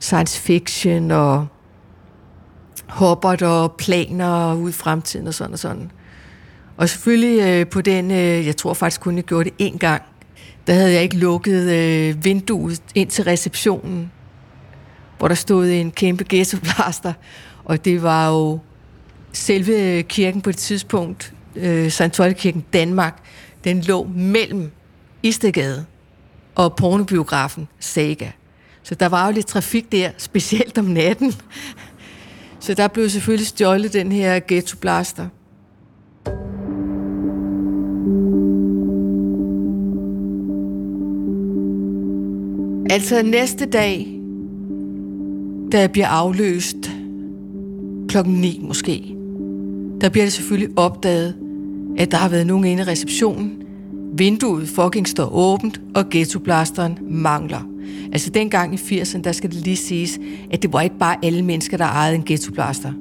science 0.00 0.40
fiction 0.40 1.10
og 1.10 1.46
hoppert 2.88 3.42
og 3.42 3.72
planer 3.72 4.54
ud 4.54 4.70
i 4.70 4.72
fremtiden 4.72 5.26
og 5.26 5.34
sådan 5.34 5.52
og 5.52 5.58
sådan. 5.58 5.90
Og 6.78 6.88
selvfølgelig 6.88 7.40
øh, 7.40 7.66
på 7.66 7.80
den, 7.80 8.10
øh, 8.10 8.46
jeg 8.46 8.56
tror 8.56 8.74
faktisk 8.74 9.00
kun, 9.00 9.16
jeg 9.16 9.24
gjorde 9.24 9.50
det 9.50 9.72
én 9.72 9.78
gang, 9.78 10.02
der 10.66 10.72
havde 10.72 10.92
jeg 10.92 11.02
ikke 11.02 11.16
lukket 11.16 11.72
øh, 11.72 12.24
vinduet 12.24 12.82
ind 12.94 13.10
til 13.10 13.24
receptionen, 13.24 14.12
hvor 15.18 15.28
der 15.28 15.34
stod 15.34 15.66
en 15.66 15.90
kæmpe 15.90 16.24
ghettoblaster, 16.28 17.12
og 17.64 17.84
det 17.84 18.02
var 18.02 18.28
jo 18.28 18.58
selve 19.32 20.02
kirken 20.02 20.40
på 20.40 20.50
det 20.50 20.58
tidspunkt, 20.58 21.32
øh, 21.56 21.90
Sankt 21.90 22.36
Kirken 22.36 22.64
Danmark, 22.72 23.22
den 23.64 23.80
lå 23.80 24.04
mellem 24.14 24.70
Istegade 25.22 25.84
og 26.54 26.76
pornobiografen 26.76 27.68
Saga. 27.80 28.30
Så 28.82 28.94
der 28.94 29.06
var 29.06 29.26
jo 29.26 29.32
lidt 29.32 29.46
trafik 29.46 29.92
der, 29.92 30.10
specielt 30.18 30.78
om 30.78 30.84
natten. 30.84 31.34
Så 32.60 32.74
der 32.74 32.88
blev 32.88 33.10
selvfølgelig 33.10 33.46
stjålet 33.46 33.92
den 33.92 34.12
her 34.12 34.40
ghettoblaster. 34.48 35.28
Altså 42.90 43.22
næste 43.22 43.66
dag, 43.66 44.20
da 45.72 45.80
jeg 45.80 45.92
bliver 45.92 46.06
afløst 46.06 46.90
klokken 48.08 48.34
9 48.34 48.60
måske, 48.62 49.14
der 50.00 50.08
bliver 50.08 50.24
det 50.24 50.32
selvfølgelig 50.32 50.78
opdaget, 50.78 51.34
at 51.98 52.10
der 52.10 52.16
har 52.16 52.28
været 52.28 52.46
nogen 52.46 52.64
inde 52.64 52.82
i 52.82 52.86
receptionen. 52.86 53.52
Vinduet 54.12 54.68
fucking 54.68 55.08
står 55.08 55.34
åbent, 55.34 55.80
og 55.94 56.04
ghettoblasteren 56.10 56.98
mangler. 57.02 57.68
Altså 58.12 58.30
dengang 58.30 58.74
i 58.74 58.76
80'erne, 58.76 59.20
der 59.22 59.32
skal 59.32 59.50
det 59.50 59.64
lige 59.64 59.76
siges, 59.76 60.18
at 60.50 60.62
det 60.62 60.72
var 60.72 60.80
ikke 60.80 60.98
bare 60.98 61.16
alle 61.22 61.42
mennesker, 61.42 61.76
der 61.76 61.84
ejede 61.84 62.14
en 62.14 62.22
ghettoblaster. 62.26 62.92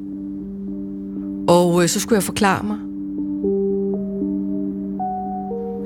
Og 1.48 1.84
øh, 1.84 1.90
så 1.90 2.00
skulle 2.00 2.16
jeg 2.16 2.24
forklare 2.24 2.64
mig. 2.64 2.78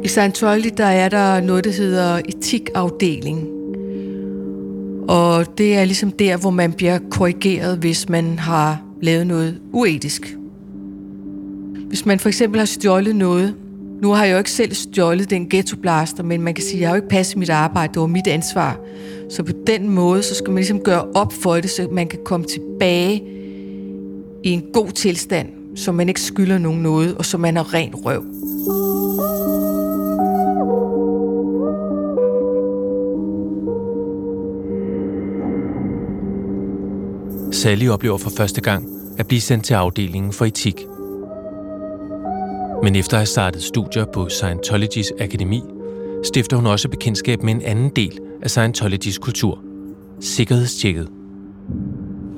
I 0.03 0.07
Scientology, 0.07 0.69
der 0.77 0.85
er 0.85 1.09
der 1.09 1.41
noget, 1.41 1.63
der 1.63 1.71
hedder 1.71 2.21
etikafdeling. 2.29 3.60
Og 5.11 5.57
det 5.57 5.75
er 5.75 5.85
ligesom 5.85 6.11
der, 6.11 6.37
hvor 6.37 6.49
man 6.49 6.73
bliver 6.73 6.99
korrigeret, 7.09 7.77
hvis 7.77 8.09
man 8.09 8.39
har 8.39 8.81
lavet 9.01 9.27
noget 9.27 9.59
uetisk. 9.73 10.35
Hvis 11.87 12.05
man 12.05 12.19
for 12.19 12.29
eksempel 12.29 12.59
har 12.59 12.65
stjålet 12.65 13.15
noget, 13.15 13.55
nu 14.01 14.11
har 14.11 14.25
jeg 14.25 14.33
jo 14.33 14.37
ikke 14.37 14.51
selv 14.51 14.73
stjålet 14.73 15.29
den 15.29 15.49
ghettoblaster, 15.49 16.23
men 16.23 16.41
man 16.41 16.53
kan 16.53 16.63
sige, 16.63 16.75
at 16.75 16.81
jeg 16.81 16.89
har 16.89 16.95
jo 16.95 17.01
ikke 17.01 17.09
passet 17.09 17.37
mit 17.37 17.49
arbejde, 17.49 17.93
det 17.93 17.99
var 17.99 18.07
mit 18.07 18.27
ansvar. 18.27 18.79
Så 19.29 19.43
på 19.43 19.51
den 19.67 19.89
måde, 19.89 20.23
så 20.23 20.35
skal 20.35 20.49
man 20.49 20.55
ligesom 20.55 20.79
gøre 20.79 21.03
op 21.13 21.33
for 21.33 21.55
det, 21.55 21.69
så 21.69 21.87
man 21.91 22.07
kan 22.07 22.19
komme 22.25 22.45
tilbage 22.45 23.23
i 24.43 24.49
en 24.49 24.63
god 24.73 24.91
tilstand, 24.91 25.49
så 25.75 25.91
man 25.91 26.07
ikke 26.07 26.21
skylder 26.21 26.57
nogen 26.57 26.81
noget, 26.83 27.15
og 27.15 27.25
så 27.25 27.37
man 27.37 27.55
har 27.55 27.73
ren 27.73 27.95
røv. 27.95 28.23
Sally 37.51 37.87
oplever 37.87 38.17
for 38.17 38.29
første 38.29 38.61
gang 38.61 38.87
at 39.17 39.27
blive 39.27 39.41
sendt 39.41 39.65
til 39.65 39.73
afdelingen 39.73 40.33
for 40.33 40.45
etik. 40.45 40.85
Men 42.83 42.95
efter 42.95 43.13
at 43.13 43.19
have 43.19 43.25
startet 43.25 43.63
studier 43.63 44.05
på 44.13 44.29
Scientologys 44.29 45.11
akademi, 45.19 45.61
stifter 46.23 46.57
hun 46.57 46.65
også 46.65 46.89
bekendtskab 46.89 47.43
med 47.43 47.53
en 47.53 47.61
anden 47.61 47.89
del 47.89 48.19
af 48.41 48.49
Scientologys 48.49 49.17
kultur, 49.17 49.59
sikkerhedstjekket. 50.19 51.09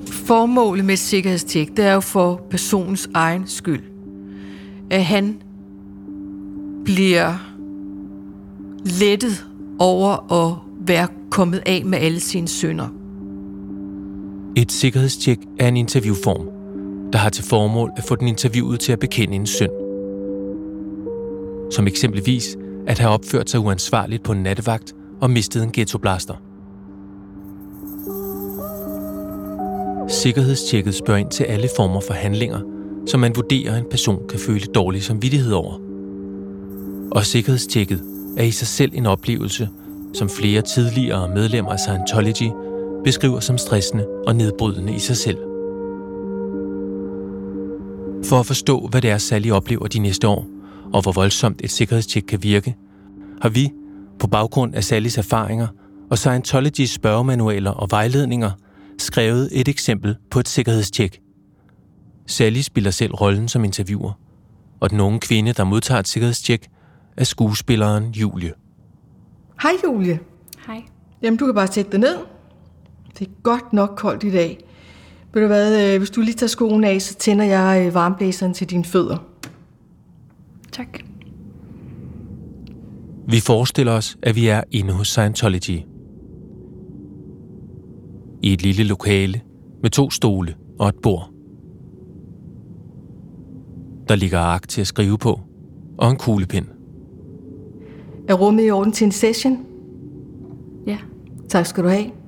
Formålet 0.07 0.85
med 0.85 0.93
et 0.93 0.99
sikkerhedstjek, 0.99 1.69
det 1.77 1.85
er 1.85 1.93
jo 1.93 1.99
for 1.99 2.41
personens 2.49 3.09
egen 3.13 3.47
skyld. 3.47 3.83
At 4.91 5.05
han 5.05 5.41
bliver 6.85 7.33
lettet 8.85 9.45
over 9.79 10.33
at 10.33 10.55
være 10.87 11.07
kommet 11.29 11.63
af 11.65 11.85
med 11.85 11.97
alle 11.97 12.19
sine 12.19 12.47
synder. 12.47 13.02
Et 14.55 14.71
sikkerhedstjek 14.71 15.37
er 15.59 15.67
en 15.67 15.77
interviewform, 15.77 16.49
der 17.13 17.19
har 17.19 17.29
til 17.29 17.43
formål 17.43 17.91
at 17.97 18.03
få 18.03 18.15
den 18.15 18.27
interviewet 18.27 18.79
til 18.79 18.91
at 18.91 18.99
bekende 18.99 19.35
en 19.35 19.45
synd. 19.45 19.71
Som 21.71 21.87
eksempelvis 21.87 22.57
at 22.87 22.99
have 22.99 23.11
opført 23.11 23.49
sig 23.49 23.59
uansvarligt 23.59 24.23
på 24.23 24.31
en 24.31 24.43
nattevagt 24.43 24.93
og 25.21 25.29
mistet 25.29 25.63
en 25.63 25.71
ghettoblaster. 25.71 26.33
Sikkerhedstjekket 30.07 30.95
spørger 30.95 31.19
ind 31.19 31.29
til 31.29 31.43
alle 31.43 31.69
former 31.75 32.01
for 32.01 32.13
handlinger, 32.13 32.59
som 33.07 33.19
man 33.19 33.35
vurderer, 33.35 33.77
en 33.77 33.89
person 33.91 34.27
kan 34.29 34.39
føle 34.39 34.65
dårlig 34.65 35.03
samvittighed 35.03 35.53
over. 35.53 35.79
Og 37.11 37.25
sikkerhedstjekket 37.25 38.03
er 38.37 38.43
i 38.43 38.51
sig 38.51 38.67
selv 38.67 38.91
en 38.93 39.05
oplevelse, 39.05 39.69
som 40.13 40.29
flere 40.29 40.61
tidligere 40.61 41.29
medlemmer 41.35 41.71
af 41.71 41.79
Scientology 41.79 42.51
beskriver 43.03 43.39
som 43.39 43.57
stressende 43.57 44.07
og 44.27 44.35
nedbrydende 44.35 44.95
i 44.95 44.99
sig 44.99 45.17
selv. 45.17 45.37
For 48.25 48.39
at 48.39 48.45
forstå, 48.45 48.87
hvad 48.87 49.01
det 49.01 49.09
er, 49.09 49.17
Sally 49.17 49.49
oplever 49.49 49.87
de 49.87 49.99
næste 49.99 50.27
år, 50.27 50.47
og 50.93 51.01
hvor 51.01 51.11
voldsomt 51.11 51.61
et 51.63 51.71
sikkerhedstjek 51.71 52.23
kan 52.23 52.43
virke, 52.43 52.75
har 53.41 53.49
vi, 53.49 53.71
på 54.19 54.27
baggrund 54.27 54.75
af 54.75 54.83
Sallys 54.83 55.17
erfaringer 55.17 55.67
og 56.09 56.17
Scientologys 56.17 56.89
spørgemanualer 56.89 57.71
og 57.71 57.87
vejledninger, 57.91 58.51
skrevet 58.97 59.49
et 59.51 59.67
eksempel 59.67 60.15
på 60.31 60.39
et 60.39 60.47
sikkerhedstjek. 60.47 61.21
Sally 62.27 62.61
spiller 62.61 62.91
selv 62.91 63.13
rollen 63.13 63.47
som 63.47 63.63
interviewer, 63.63 64.11
og 64.79 64.89
den 64.89 64.99
unge 64.99 65.19
kvinde, 65.19 65.53
der 65.53 65.63
modtager 65.63 65.99
et 65.99 66.07
sikkerhedstjek, 66.07 66.67
er 67.17 67.23
skuespilleren 67.23 68.11
Julie. 68.11 68.53
Hej 69.61 69.71
Julie. 69.83 70.19
Hej. 70.67 70.83
Jamen, 71.21 71.37
du 71.37 71.45
kan 71.45 71.55
bare 71.55 71.67
sætte 71.67 71.91
dig 71.91 71.99
ned. 71.99 72.32
Det 73.19 73.27
er 73.27 73.31
godt 73.43 73.73
nok 73.73 73.93
koldt 73.97 74.23
i 74.23 74.31
dag. 74.31 74.57
Ved 75.33 75.41
du 75.41 75.47
hvad, 75.47 75.93
øh, 75.93 75.97
hvis 75.97 76.09
du 76.09 76.21
lige 76.21 76.33
tager 76.33 76.47
skoen 76.47 76.83
af, 76.83 77.01
så 77.01 77.15
tænder 77.15 77.45
jeg 77.45 77.85
øh, 77.87 77.93
varmblæseren 77.93 78.53
til 78.53 78.69
dine 78.69 78.85
fødder. 78.85 79.17
Tak. 80.71 80.99
Vi 83.27 83.39
forestiller 83.39 83.91
os, 83.91 84.17
at 84.21 84.35
vi 84.35 84.47
er 84.47 84.61
inde 84.71 84.93
hos 84.93 85.07
Scientology. 85.07 85.79
I 88.41 88.53
et 88.53 88.61
lille 88.61 88.83
lokale 88.83 89.41
med 89.81 89.89
to 89.89 90.09
stole 90.09 90.55
og 90.79 90.87
et 90.87 90.95
bord. 91.03 91.29
Der 94.07 94.15
ligger 94.15 94.39
ark 94.39 94.67
til 94.67 94.81
at 94.81 94.87
skrive 94.87 95.17
på 95.17 95.39
og 95.97 96.11
en 96.11 96.17
kuglepind. 96.17 96.65
Er 98.27 98.33
rummet 98.33 98.67
i 98.67 98.71
orden 98.71 98.93
til 98.93 99.05
en 99.05 99.11
session? 99.11 99.57
Ja. 100.87 100.97
Tak 101.49 101.65
skal 101.65 101.83
du 101.83 101.89
have. 101.89 102.22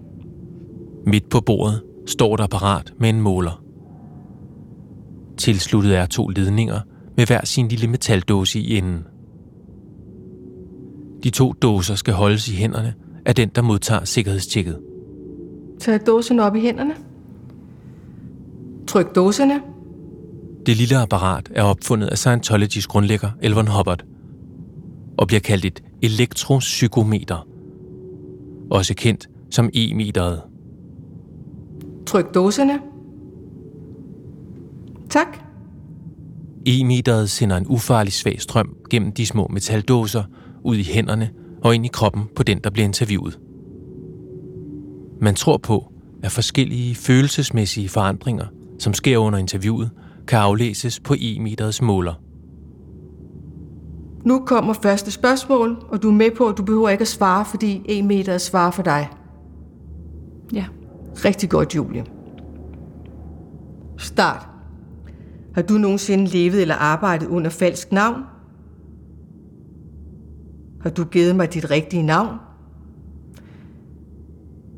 Midt 1.08 1.30
på 1.30 1.42
bordet 1.42 1.84
står 2.06 2.36
der 2.36 2.48
parat 2.48 2.94
med 3.00 3.10
en 3.10 3.22
måler. 3.22 3.64
Tilsluttet 5.38 5.98
er 5.98 6.06
to 6.06 6.28
ledninger 6.28 6.80
med 7.18 7.26
hver 7.26 7.46
sin 7.46 7.68
lille 7.68 7.88
metaldåse 7.88 8.60
i 8.60 8.78
enden. 8.78 9.04
De 11.24 11.30
to 11.30 11.54
dåser 11.54 11.96
skal 11.96 12.14
holdes 12.14 12.50
i 12.50 12.56
hænderne 12.56 12.94
af 13.26 13.36
den, 13.36 13.50
der 13.56 13.62
modtager 13.62 14.06
sikkerhedstjekket. 14.06 14.80
Tag 15.80 16.00
dåsen 16.08 16.40
op 16.40 16.56
i 16.56 16.60
hænderne. 16.60 16.94
Tryk 18.88 19.16
dåserne. 19.16 19.62
Det 20.66 20.78
lille 20.78 20.98
apparat 20.98 21.52
er 21.56 21.64
opfundet 21.64 22.08
af 22.08 22.18
Scientologys 22.18 22.88
grundlægger 22.88 23.30
Elvon 23.42 23.68
Hubbard 23.68 24.04
og 25.18 25.28
bliver 25.28 25.40
kaldt 25.40 25.66
et 25.66 25.84
elektropsykometer, 26.02 27.48
også 28.72 28.94
kendt 28.98 29.30
som 29.52 29.70
e-meteret. 29.74 30.42
Tryk 32.06 32.34
dåserne. 32.34 32.80
Tak. 35.10 35.38
E-meteret 36.66 37.30
sender 37.30 37.58
en 37.58 37.66
ufarlig 37.70 38.14
svag 38.14 38.42
strøm 38.42 38.76
gennem 38.90 39.12
de 39.12 39.26
små 39.26 39.48
metaldåser 39.48 40.24
ud 40.64 40.76
i 40.76 40.84
hænderne 40.84 41.30
og 41.64 41.76
ind 41.76 41.86
i 41.86 41.90
kroppen 41.94 42.24
på 42.36 42.44
den, 42.44 42.60
der 42.64 42.70
bliver 42.70 42.86
interviewet. 42.86 43.40
Man 45.22 45.36
tror 45.36 45.58
på, 45.58 45.92
at 46.24 46.32
forskellige 46.32 46.96
følelsesmæssige 46.96 47.90
forandringer, 47.90 48.46
som 48.80 48.94
sker 48.94 49.18
under 49.18 49.40
interviewet, 49.40 49.90
kan 50.28 50.40
aflæses 50.40 51.00
på 51.00 51.14
e-meterets 51.14 51.82
måler. 51.82 52.14
Nu 54.26 54.40
kommer 54.46 54.74
første 54.74 55.12
spørgsmål, 55.12 55.78
og 55.90 56.04
du 56.04 56.10
er 56.10 56.14
med 56.14 56.32
på, 56.38 56.48
at 56.48 56.58
du 56.58 56.64
behøver 56.64 56.90
ikke 56.90 57.02
at 57.02 57.08
svare, 57.08 57.46
fordi 57.46 57.82
en 57.86 58.08
meter 58.08 58.38
svarer 58.38 58.72
for 58.72 58.84
dig. 58.84 59.10
Ja. 60.54 60.66
Rigtig 61.16 61.50
godt, 61.50 61.76
Julie. 61.76 62.06
Start. 63.98 64.48
Har 65.54 65.62
du 65.62 65.74
nogensinde 65.74 66.26
levet 66.26 66.62
eller 66.62 66.76
arbejdet 66.76 67.28
under 67.28 67.50
falsk 67.50 67.92
navn? 67.92 68.22
Har 70.82 70.90
du 70.90 71.04
givet 71.04 71.36
mig 71.36 71.54
dit 71.54 71.72
rigtige 71.72 72.04
navn? 72.04 72.38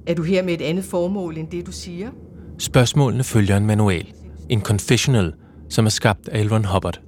Er 0.08 0.13
du 0.13 0.23
her 0.23 0.43
med 0.43 0.54
et 0.54 0.62
andet 0.62 0.84
formål 0.84 1.38
end 1.38 1.47
det, 1.47 1.65
du 1.65 1.71
siger? 1.71 2.10
Spørgsmålene 2.58 3.23
følger 3.23 3.58
en 3.58 3.65
manual, 3.65 4.13
en 4.50 4.62
confessional, 4.62 5.34
som 5.69 5.86
er 5.86 5.89
skabt 5.89 6.30
af 6.30 6.39
Elron 6.39 6.65
Hubbard. 6.65 7.02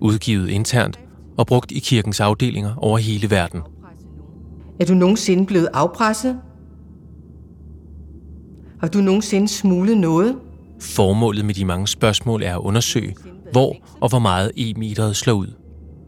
Udgivet 0.00 0.48
internt 0.48 1.00
og 1.38 1.46
brugt 1.46 1.72
i 1.72 1.78
kirkens 1.78 2.20
afdelinger 2.20 2.74
over 2.76 2.98
hele 2.98 3.30
verden. 3.30 3.60
Er 4.80 4.84
du 4.84 4.94
nogensinde 4.94 5.46
blevet 5.46 5.68
afpresset? 5.74 6.40
Har 8.82 8.88
du 8.88 8.98
nogensinde 8.98 9.48
smuglet 9.48 9.98
noget? 9.98 10.36
Formålet 10.80 11.44
med 11.44 11.54
de 11.54 11.64
mange 11.64 11.88
spørgsmål 11.88 12.42
er 12.42 12.54
at 12.54 12.60
undersøge, 12.60 13.14
hvor 13.52 13.76
og 14.00 14.08
hvor 14.08 14.18
meget 14.18 14.52
e-meteret 14.56 15.16
slår 15.16 15.32
ud. 15.34 15.46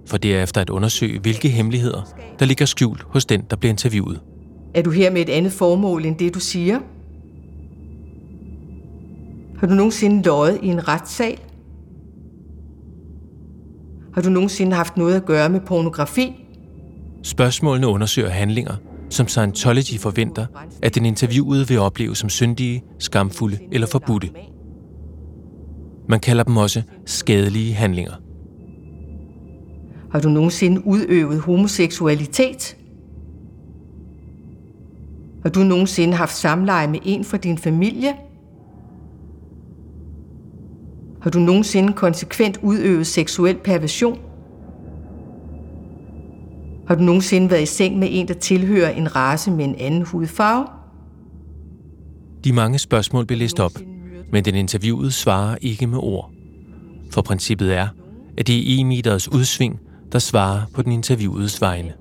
For 0.06 0.16
derefter 0.16 0.60
at 0.60 0.70
undersøge, 0.70 1.18
hvilke 1.20 1.48
hemmeligheder, 1.48 2.02
der 2.38 2.44
ligger 2.44 2.64
skjult 2.64 3.02
hos 3.02 3.26
den, 3.26 3.42
der 3.50 3.56
bliver 3.56 3.70
interviewet. 3.70 4.20
Er 4.74 4.82
du 4.82 4.90
her 4.90 5.10
med 5.10 5.20
et 5.20 5.28
andet 5.28 5.52
formål 5.52 6.04
end 6.04 6.16
det, 6.16 6.34
du 6.34 6.40
siger? 6.40 6.78
Har 9.58 9.66
du 9.66 9.74
nogensinde 9.74 10.22
løjet 10.22 10.58
i 10.62 10.66
en 10.66 10.88
retssal? 10.88 11.38
Har 14.14 14.22
du 14.22 14.28
nogensinde 14.28 14.76
haft 14.76 14.96
noget 14.96 15.14
at 15.14 15.24
gøre 15.24 15.48
med 15.48 15.60
pornografi? 15.60 16.44
Spørgsmålene 17.22 17.86
undersøger 17.86 18.28
handlinger, 18.28 18.74
som 19.10 19.28
Scientology 19.28 19.98
forventer, 19.98 20.46
at 20.82 20.94
den 20.94 21.06
interviewede 21.06 21.68
vil 21.68 21.78
opleve 21.78 22.16
som 22.16 22.28
syndige, 22.28 22.84
skamfulde 22.98 23.58
eller 23.72 23.86
forbudte. 23.86 24.30
Man 26.08 26.20
kalder 26.20 26.44
dem 26.44 26.56
også 26.56 26.82
skadelige 27.06 27.74
handlinger. 27.74 28.12
Har 30.10 30.20
du 30.20 30.28
nogensinde 30.28 30.86
udøvet 30.86 31.40
homoseksualitet? 31.40 32.76
Har 35.42 35.50
du 35.50 35.60
nogensinde 35.60 36.14
haft 36.14 36.36
samleje 36.36 36.88
med 36.88 36.98
en 37.04 37.24
fra 37.24 37.36
din 37.36 37.58
familie? 37.58 38.14
Har 41.20 41.30
du 41.30 41.38
nogensinde 41.38 41.92
konsekvent 41.92 42.58
udøvet 42.62 43.06
seksuel 43.06 43.56
perversion? 43.56 44.18
Har 46.86 46.94
du 46.94 47.02
nogensinde 47.02 47.50
været 47.50 47.62
i 47.62 47.66
seng 47.66 47.98
med 47.98 48.08
en, 48.10 48.28
der 48.28 48.34
tilhører 48.34 48.90
en 48.90 49.16
race 49.16 49.50
med 49.50 49.64
en 49.64 49.74
anden 49.78 50.02
hudfarve? 50.02 50.66
De 52.44 52.52
mange 52.52 52.78
spørgsmål 52.78 53.26
bliver 53.26 53.38
læst 53.38 53.60
op, 53.60 53.72
men 54.32 54.44
den 54.44 54.54
interviewede 54.54 55.12
svarer 55.12 55.56
ikke 55.60 55.86
med 55.86 55.98
ord. 55.98 56.30
For 57.10 57.22
princippet 57.22 57.76
er, 57.76 57.88
at 58.38 58.46
det 58.46 58.56
er 58.56 58.84
e-meters 58.84 59.28
udsving, 59.28 59.80
der 60.12 60.18
svarer 60.18 60.62
på 60.74 60.82
den 60.82 60.92
interviewedes 60.92 61.60
vegne. 61.60 61.92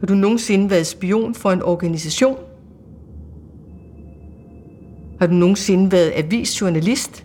Har 0.00 0.06
du 0.06 0.14
nogensinde 0.14 0.70
været 0.70 0.86
spion 0.86 1.34
for 1.34 1.50
en 1.50 1.62
organisation? 1.62 2.36
Har 5.20 5.26
du 5.26 5.32
nogensinde 5.34 5.92
været 5.92 6.12
avisjournalist? 6.14 7.24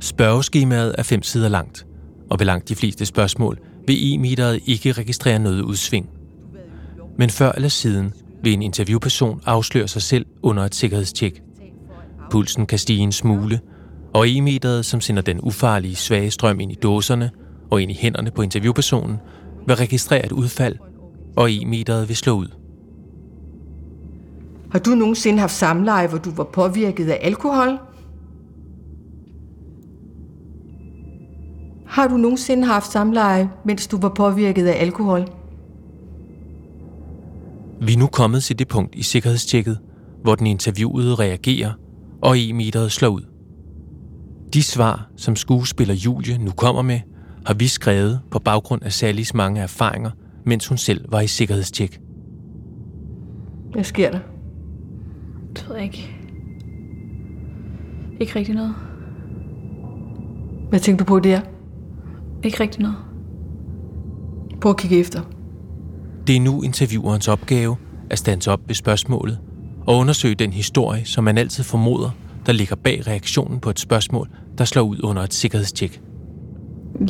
Spørgeskemaet 0.00 0.94
er 0.98 1.02
fem 1.02 1.22
sider 1.22 1.48
langt, 1.48 1.86
og 2.30 2.38
ved 2.38 2.46
langt 2.46 2.68
de 2.68 2.74
fleste 2.74 3.06
spørgsmål 3.06 3.58
vil 3.86 4.14
e-meteret 4.14 4.60
ikke 4.66 4.92
registrere 4.92 5.38
noget 5.38 5.62
udsving. 5.62 6.08
Men 7.18 7.30
før 7.30 7.52
eller 7.52 7.68
siden 7.68 8.12
vil 8.42 8.52
en 8.52 8.62
interviewperson 8.62 9.40
afsløre 9.46 9.88
sig 9.88 10.02
selv 10.02 10.26
under 10.42 10.62
et 10.62 10.74
sikkerhedstjek. 10.74 11.42
Pulsen 12.30 12.66
kan 12.66 12.78
stige 12.78 13.00
en 13.00 13.12
smule, 13.12 13.60
og 14.14 14.28
e-meteret, 14.28 14.84
som 14.84 15.00
sender 15.00 15.22
den 15.22 15.40
ufarlige 15.40 15.96
svage 15.96 16.30
strøm 16.30 16.60
ind 16.60 16.72
i 16.72 16.74
dåserne 16.74 17.30
og 17.70 17.82
ind 17.82 17.90
i 17.90 17.94
hænderne 17.94 18.30
på 18.30 18.42
interviewpersonen, 18.42 19.16
vil 19.66 19.76
registrere 19.76 20.26
et 20.26 20.32
udfald, 20.32 20.76
og 21.36 21.52
e-meteret 21.52 22.08
vil 22.08 22.16
slå 22.16 22.32
ud. 22.32 22.48
Har 24.70 24.78
du 24.78 24.90
nogensinde 24.90 25.38
haft 25.38 25.52
samleje, 25.52 26.06
hvor 26.06 26.18
du 26.18 26.30
var 26.30 26.44
påvirket 26.44 27.08
af 27.10 27.18
alkohol? 27.22 27.78
Har 31.86 32.08
du 32.08 32.16
nogensinde 32.16 32.66
haft 32.66 32.92
samleje, 32.92 33.50
mens 33.64 33.86
du 33.86 33.98
var 34.00 34.08
påvirket 34.08 34.66
af 34.66 34.82
alkohol? 34.82 35.28
Vi 37.80 37.92
er 37.92 37.98
nu 37.98 38.06
kommet 38.06 38.42
til 38.42 38.58
det 38.58 38.68
punkt 38.68 38.94
i 38.94 39.02
sikkerhedstjekket, 39.02 39.78
hvor 40.22 40.34
den 40.34 40.46
interviewede 40.46 41.14
reagerer, 41.14 41.72
og 42.22 42.38
e-meteret 42.38 42.92
slår 42.92 43.08
ud. 43.08 43.22
De 44.54 44.62
svar, 44.62 45.10
som 45.16 45.36
skuespiller 45.36 45.94
Julie 45.94 46.38
nu 46.38 46.50
kommer 46.50 46.82
med, 46.82 47.00
har 47.46 47.54
vi 47.54 47.66
skrevet 47.66 48.20
på 48.30 48.38
baggrund 48.38 48.82
af 48.82 48.92
Sallys 48.92 49.34
mange 49.34 49.60
erfaringer, 49.60 50.10
mens 50.44 50.68
hun 50.68 50.78
selv 50.78 51.12
var 51.12 51.20
i 51.20 51.26
sikkerhedstjek. 51.26 52.00
Hvad 53.72 53.84
sker 53.84 54.10
der? 54.10 54.18
Det 55.56 55.66
ved 55.68 55.76
jeg 55.76 55.84
ikke. 55.84 56.16
Ikke 58.20 58.38
rigtig 58.38 58.54
noget. 58.54 58.74
Hvad 60.68 60.80
tænker 60.80 61.04
du 61.04 61.08
på 61.08 61.20
der? 61.20 61.40
Ikke 62.42 62.60
rigtig 62.60 62.82
noget. 62.82 62.96
Prøv 64.60 64.70
at 64.70 64.76
kigge 64.76 64.98
efter. 64.98 65.20
Det 66.26 66.36
er 66.36 66.40
nu 66.40 66.62
interviewerens 66.62 67.28
opgave 67.28 67.76
at 68.10 68.18
stands 68.18 68.46
op 68.46 68.60
ved 68.66 68.74
spørgsmålet 68.74 69.38
og 69.86 69.96
undersøge 69.96 70.34
den 70.34 70.52
historie, 70.52 71.04
som 71.04 71.24
man 71.24 71.38
altid 71.38 71.64
formoder, 71.64 72.10
der 72.46 72.52
ligger 72.52 72.76
bag 72.76 73.06
reaktionen 73.06 73.60
på 73.60 73.70
et 73.70 73.80
spørgsmål, 73.80 74.28
der 74.58 74.64
slår 74.64 74.82
ud 74.82 75.00
under 75.02 75.22
et 75.22 75.34
sikkerhedstjek. 75.34 76.00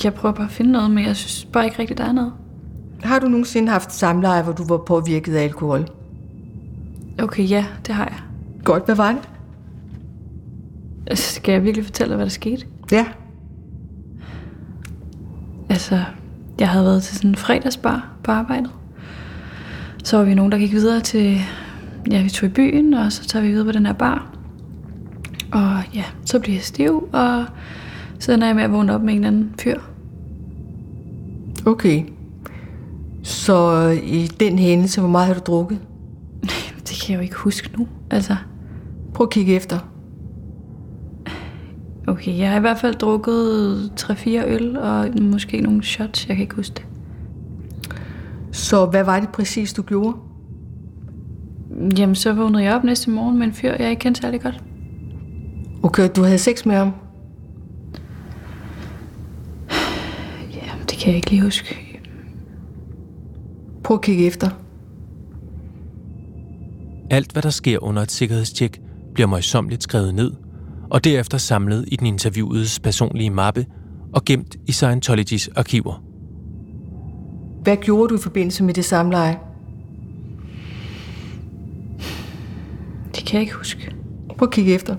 Jeg 0.05 0.15
prøver 0.15 0.35
bare 0.35 0.47
at 0.47 0.53
finde 0.53 0.73
noget, 0.73 0.91
men 0.91 1.05
jeg 1.05 1.17
synes 1.17 1.45
bare 1.53 1.65
ikke 1.65 1.79
rigtigt, 1.79 1.99
der 1.99 2.05
er 2.05 2.13
noget. 2.13 2.33
Har 3.03 3.19
du 3.19 3.29
nogensinde 3.29 3.73
haft 3.73 3.93
samleje, 3.93 4.43
hvor 4.43 4.53
du 4.53 4.65
var 4.65 4.79
påvirket 4.79 5.35
af 5.35 5.43
alkohol? 5.43 5.89
Okay, 7.23 7.51
ja, 7.51 7.67
det 7.87 7.95
har 7.95 8.05
jeg. 8.05 8.19
Godt, 8.65 8.85
hvad 8.85 8.95
var 8.95 9.13
det? 9.13 9.29
Skal 11.19 11.53
jeg 11.53 11.65
virkelig 11.65 11.85
fortælle 11.85 12.11
dig, 12.11 12.17
hvad 12.17 12.27
der 12.27 12.31
skete? 12.31 12.67
Ja. 12.93 13.07
Altså, 15.87 16.05
jeg 16.59 16.69
havde 16.69 16.85
været 16.85 17.03
til 17.03 17.17
sådan 17.17 17.31
en 17.31 17.37
fredagsbar 17.37 18.09
på 18.25 18.31
arbejdet. 18.31 18.71
Så 20.05 20.17
var 20.17 20.25
vi 20.25 20.35
nogen, 20.35 20.53
der 20.53 20.59
gik 20.59 20.73
videre 20.73 21.01
til... 21.01 21.41
Ja, 22.11 22.23
vi 22.23 22.31
tog 22.31 22.49
i 22.49 22.53
byen, 22.53 22.95
og 22.95 23.13
så 23.13 23.27
tager 23.27 23.43
vi 23.43 23.49
videre 23.49 23.65
på 23.65 23.73
den 23.73 23.87
her 23.87 23.93
bar. 23.93 24.31
Og 25.53 25.83
ja, 25.95 26.05
så 26.25 26.39
bliver 26.39 26.57
jeg 26.57 26.63
stiv, 26.63 27.09
og 27.13 27.45
så 28.19 28.33
ender 28.33 28.47
jeg 28.47 28.57
med 28.57 28.65
at 28.65 28.73
vågne 28.73 28.95
op 28.95 29.03
med 29.03 29.15
en 29.15 29.19
eller 29.19 29.29
anden 29.29 29.55
fyr. 29.61 29.81
Okay. 31.67 32.05
Så 33.23 33.89
i 34.03 34.27
den 34.27 34.59
hændelse, 34.59 35.01
hvor 35.01 35.11
meget 35.11 35.27
har 35.27 35.35
du 35.35 35.41
drukket? 35.41 35.79
Det 36.89 37.03
kan 37.03 37.11
jeg 37.11 37.17
jo 37.17 37.23
ikke 37.23 37.37
huske 37.37 37.71
nu. 37.79 37.89
Altså, 38.11 38.37
Prøv 39.15 39.25
at 39.25 39.31
kigge 39.31 39.55
efter. 39.55 39.79
Okay, 42.07 42.39
jeg 42.39 42.51
har 42.51 42.57
i 42.57 42.61
hvert 42.61 42.79
fald 42.79 42.95
drukket 42.95 43.91
3-4 44.01 44.29
øl, 44.47 44.77
og 44.77 45.09
måske 45.23 45.61
nogle 45.61 45.83
shots, 45.83 46.29
jeg 46.29 46.37
kan 46.37 46.43
ikke 46.43 46.57
huske 46.57 46.75
det. 46.75 46.87
Så 48.53 48.87
hvad 48.87 49.05
var 49.05 49.21
det 49.21 49.29
præcis, 49.29 49.73
du 49.73 49.83
gjorde? 49.83 50.17
Jamen, 51.99 52.15
så 52.15 52.33
vågnede 52.33 52.65
jeg 52.65 52.75
op 52.75 52.85
næste 52.85 53.11
morgen 53.11 53.39
med 53.39 53.47
en 53.47 53.53
fyr, 53.53 53.73
jeg 53.79 53.91
ikke 53.91 54.01
kendte 54.01 54.21
særlig 54.21 54.41
godt. 54.41 54.65
Okay, 55.83 56.09
du 56.17 56.23
havde 56.23 56.39
sex 56.39 56.67
med 56.67 56.75
ham. 56.75 56.93
Ja, 60.55 60.71
det 60.91 60.99
kan 60.99 61.09
jeg 61.09 61.17
ikke 61.17 61.31
lige 61.31 61.43
huske. 61.43 62.01
Prøv 63.85 63.95
at 63.95 64.03
kigge 64.03 64.27
efter. 64.27 64.51
Alt, 67.11 67.33
hvad 67.33 67.43
der 67.43 67.51
sker 67.51 67.83
under 67.83 68.03
et 68.03 68.11
sikkerhedstjek, 68.11 68.81
bliver 69.15 69.27
møjsommeligt 69.27 69.83
skrevet 69.83 70.15
ned, 70.15 70.33
og 70.91 71.05
derefter 71.05 71.39
samlet 71.39 71.85
i 71.89 71.97
den 71.97 72.07
interviewedes 72.07 72.81
personlige 72.81 73.31
mappe 73.31 73.67
og 74.13 74.25
gemt 74.25 74.57
i 74.67 74.73
Scientologys 74.73 75.49
arkiver. 75.57 76.03
Hvad 77.63 77.77
gjorde 77.77 78.09
du 78.09 78.15
i 78.15 78.23
forbindelse 78.23 78.65
med 78.65 78.75
det 78.75 78.85
samleje? 78.85 79.39
Det 83.15 83.25
kan 83.25 83.35
jeg 83.35 83.41
ikke 83.41 83.55
huske. 83.55 83.95
Prøv 84.39 84.49
at 84.49 84.53
kigge 84.53 84.75
efter. 84.75 84.97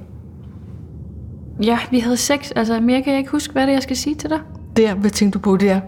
Ja, 1.63 1.80
vi 1.91 2.00
havde 2.00 2.17
sex, 2.17 2.52
altså 2.56 2.80
mere 2.80 3.02
kan 3.02 3.12
jeg 3.12 3.19
ikke 3.19 3.32
huske, 3.32 3.52
hvad 3.52 3.62
det 3.62 3.69
er, 3.69 3.76
jeg 3.76 3.84
skal 3.84 3.97
sige 3.97 4.15
til 4.15 4.30
dig. 4.30 4.39
Der, 4.78 4.95
hvad 4.95 5.10
tænkte 5.12 5.39
du 5.39 5.43
på 5.43 5.58
der? 5.58 5.80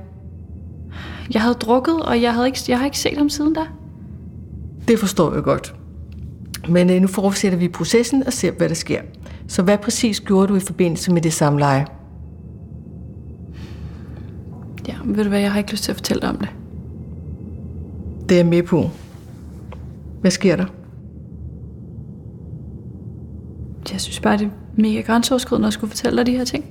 Jeg 1.33 1.41
havde 1.41 1.53
drukket, 1.53 2.01
og 2.01 2.21
jeg, 2.21 2.33
havde 2.33 2.47
ikke, 2.47 2.59
jeg 2.67 2.77
har 2.77 2.85
ikke 2.85 2.99
set 2.99 3.17
ham 3.17 3.29
siden 3.29 3.53
da. 3.53 3.61
Det 4.87 4.99
forstår 4.99 5.33
jeg 5.33 5.43
godt. 5.43 5.75
Men 6.69 6.89
øh, 6.89 7.01
nu 7.01 7.07
fortsætter 7.07 7.57
vi 7.57 7.67
processen 7.67 8.23
og 8.27 8.33
ser, 8.33 8.51
hvad 8.51 8.69
der 8.69 8.75
sker. 8.75 9.01
Så 9.49 9.61
hvad 9.61 9.77
præcis 9.77 10.21
gjorde 10.21 10.47
du 10.47 10.55
i 10.55 10.59
forbindelse 10.59 11.11
med 11.11 11.21
det 11.21 11.33
samleje? 11.33 11.85
Ja, 14.87 14.95
ved 15.05 15.23
du 15.23 15.29
hvad, 15.29 15.39
jeg 15.39 15.51
har 15.51 15.57
ikke 15.57 15.71
lyst 15.71 15.83
til 15.83 15.91
at 15.91 15.95
fortælle 15.95 16.21
dig 16.21 16.29
om 16.29 16.37
det. 16.37 16.49
Det 18.29 18.31
er 18.31 18.39
jeg 18.39 18.45
med 18.45 18.63
på. 18.63 18.89
Hvad 20.21 20.31
sker 20.31 20.55
der? 20.55 20.65
Jeg 23.91 24.01
synes 24.01 24.19
bare, 24.19 24.37
det 24.37 24.45
er 24.45 24.51
mega 24.75 25.01
grænseoverskridende 25.01 25.67
at 25.67 25.73
skulle 25.73 25.89
fortælle 25.89 26.17
dig 26.17 26.25
de 26.25 26.31
her 26.31 26.45
ting. 26.45 26.65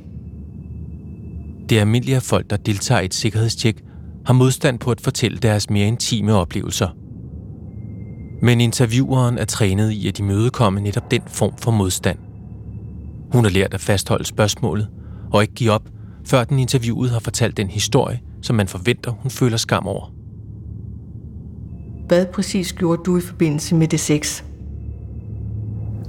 Det 1.68 1.76
er 1.76 1.80
almindeligt, 1.80 2.16
at 2.16 2.22
folk, 2.22 2.50
der 2.50 2.56
deltager 2.56 3.00
i 3.00 3.04
et 3.04 3.14
sikkerhedstjek, 3.14 3.84
har 4.26 4.34
modstand 4.34 4.78
på 4.78 4.90
at 4.90 5.00
fortælle 5.00 5.38
deres 5.38 5.70
mere 5.70 5.86
intime 5.86 6.34
oplevelser. 6.34 6.88
Men 8.42 8.60
intervieweren 8.60 9.38
er 9.38 9.44
trænet 9.44 9.90
i 9.90 10.08
at 10.08 10.18
imødekomme 10.18 10.80
netop 10.80 11.10
den 11.10 11.22
form 11.26 11.52
for 11.56 11.70
modstand. 11.70 12.18
Hun 13.32 13.44
har 13.44 13.50
lært 13.50 13.74
at 13.74 13.80
fastholde 13.80 14.24
spørgsmålet 14.24 14.88
og 15.32 15.42
ikke 15.42 15.54
give 15.54 15.70
op, 15.70 15.88
før 16.26 16.44
den 16.44 16.58
interviewede 16.58 17.10
har 17.10 17.20
fortalt 17.20 17.56
den 17.56 17.68
historie, 17.68 18.20
som 18.42 18.56
man 18.56 18.68
forventer, 18.68 19.10
hun 19.10 19.30
føler 19.30 19.56
skam 19.56 19.86
over. 19.86 20.12
Hvad 22.06 22.26
præcis 22.26 22.72
gjorde 22.72 23.02
du 23.06 23.18
i 23.18 23.20
forbindelse 23.20 23.74
med 23.74 23.88
det 23.88 24.00
sex? 24.00 24.42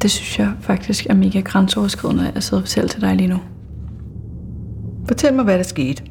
Det 0.02 0.12
synes 0.12 0.40
jeg 0.40 0.54
faktisk 0.60 1.06
er 1.06 1.14
mega 1.14 1.40
grænseoverskridende, 1.40 2.32
at 2.36 2.44
sidde 2.44 2.60
og 2.60 2.64
fortælle 2.64 2.90
til 2.90 3.02
dig 3.02 3.16
lige 3.16 3.28
nu. 3.28 3.38
Fortæl 5.08 5.34
mig, 5.34 5.44
hvad 5.44 5.58
der 5.58 5.64
skete. 5.64 6.04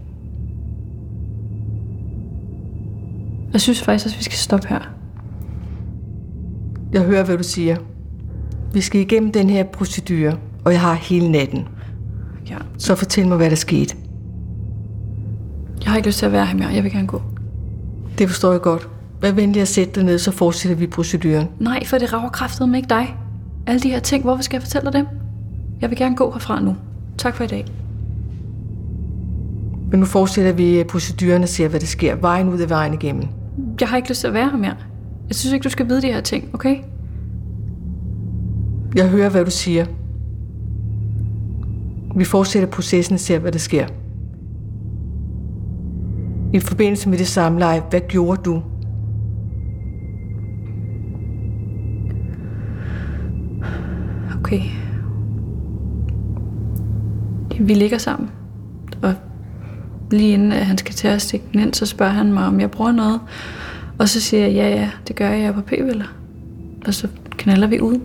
Jeg 3.53 3.61
synes 3.61 3.83
faktisk, 3.83 4.15
at 4.15 4.19
vi 4.19 4.25
skal 4.25 4.39
stoppe 4.39 4.69
her. 4.69 4.81
Jeg 6.93 7.03
hører, 7.03 7.25
hvad 7.25 7.39
du 7.39 7.43
siger. 7.43 7.77
Vi 8.73 8.81
skal 8.81 9.01
igennem 9.01 9.33
den 9.33 9.51
her 9.51 9.65
procedure, 9.65 10.39
og 10.65 10.73
jeg 10.73 10.81
har 10.81 10.95
hele 10.95 11.31
natten. 11.31 11.69
Ja. 12.51 12.57
Så 12.79 12.95
fortæl 12.95 13.29
mig, 13.29 13.37
hvad 13.37 13.51
der 13.51 13.57
skete. 13.57 13.97
Jeg 15.83 15.91
har 15.91 15.97
ikke 15.97 16.09
lyst 16.09 16.19
til 16.19 16.27
at 16.27 16.33
være 16.33 16.47
her 16.47 16.57
mere. 16.57 16.69
Jeg 16.69 16.85
vil 16.85 16.93
gerne 16.93 17.07
gå. 17.07 17.23
Det 18.19 18.29
forstår 18.29 18.53
jeg 18.53 18.61
godt. 18.61 18.89
Vær 19.21 19.33
venlig 19.33 19.63
at 19.63 19.69
sætte 19.69 19.93
dig 19.95 20.05
ned, 20.05 20.19
så 20.19 20.31
fortsætter 20.31 20.77
vi 20.77 20.87
proceduren. 20.87 21.49
Nej, 21.61 21.85
for 21.85 21.99
det 21.99 22.13
rager 22.13 22.29
kraftet 22.29 22.69
med 22.69 22.77
ikke 22.77 22.89
dig. 22.89 23.17
Alle 23.67 23.81
de 23.81 23.91
her 23.91 24.01
ting, 24.01 24.23
hvorfor 24.23 24.43
skal 24.43 24.57
jeg 24.57 24.63
fortælle 24.63 24.87
dig 24.87 24.93
dem? 24.93 25.07
Jeg 25.81 25.91
vil 25.91 25.99
gerne 25.99 26.17
gå 26.17 26.31
herfra 26.31 26.61
nu. 26.61 26.77
Tak 27.19 27.35
for 27.35 27.45
i 27.45 27.47
dag. 27.47 27.65
Men 29.91 30.01
nu 30.01 30.07
fortsætter 30.07 30.53
vi 30.53 30.85
proceduren 30.89 31.43
og 31.43 31.49
ser, 31.49 31.69
hvad 31.69 31.81
der 31.81 31.87
sker. 31.87 32.17
Vejen 32.17 32.49
ud 32.49 32.59
af 32.59 32.71
vejen 32.71 32.95
igennem. 32.95 33.25
Jeg 33.81 33.89
har 33.89 33.97
ikke 33.97 34.09
lyst 34.09 34.21
til 34.21 34.27
at 34.27 34.35
være 34.35 34.51
her 34.51 34.59
mere. 34.59 34.75
Jeg 35.29 35.37
synes 35.37 35.53
ikke, 35.53 35.65
du 35.65 35.69
skal 35.69 35.89
vide 35.89 36.03
de 36.03 36.07
her 36.07 36.21
ting, 36.21 36.51
okay? 36.55 36.77
Jeg 38.95 39.09
hører, 39.09 39.29
hvad 39.29 39.45
du 39.45 39.51
siger. 39.51 39.87
Vi 42.19 42.25
fortsætter 42.25 42.69
processen 42.69 43.15
og 43.15 43.21
ser, 43.21 43.39
hvad 43.39 43.53
der 43.53 43.59
sker. 43.59 43.87
I 46.53 46.61
forbindelse 46.61 47.09
med 47.09 47.19
det 47.19 47.27
samleje, 47.27 47.83
hvad 47.91 48.01
gjorde 48.09 48.43
du? 48.45 48.63
Okay. 54.41 54.61
Vi 57.61 57.75
ligger 57.75 57.99
sammen. 57.99 58.31
Og 59.03 59.15
lige 60.11 60.33
inden 60.33 60.53
at 60.53 60.67
han 60.67 60.79
skal 60.79 60.95
til 60.95 61.09
at 61.09 61.23
stikke 61.23 61.47
den 61.53 61.61
ind, 61.61 61.75
så 61.75 61.87
spørger 61.87 62.13
han 62.13 62.33
mig, 62.33 62.47
om 62.47 62.61
jeg 62.61 62.71
bruger 62.71 62.93
noget. 62.93 63.21
Og 63.99 64.09
så 64.09 64.21
siger 64.21 64.47
jeg, 64.47 64.55
ja, 64.55 64.69
ja, 64.69 64.91
det 65.09 65.17
gør 65.17 65.29
jeg, 65.29 65.41
jeg 65.41 65.49
er 65.49 65.53
på 65.53 65.61
p-piller. 65.61 66.15
Og 66.87 66.95
så 66.95 67.09
knaller 67.31 67.67
vi 67.67 67.81
ud. 67.81 68.01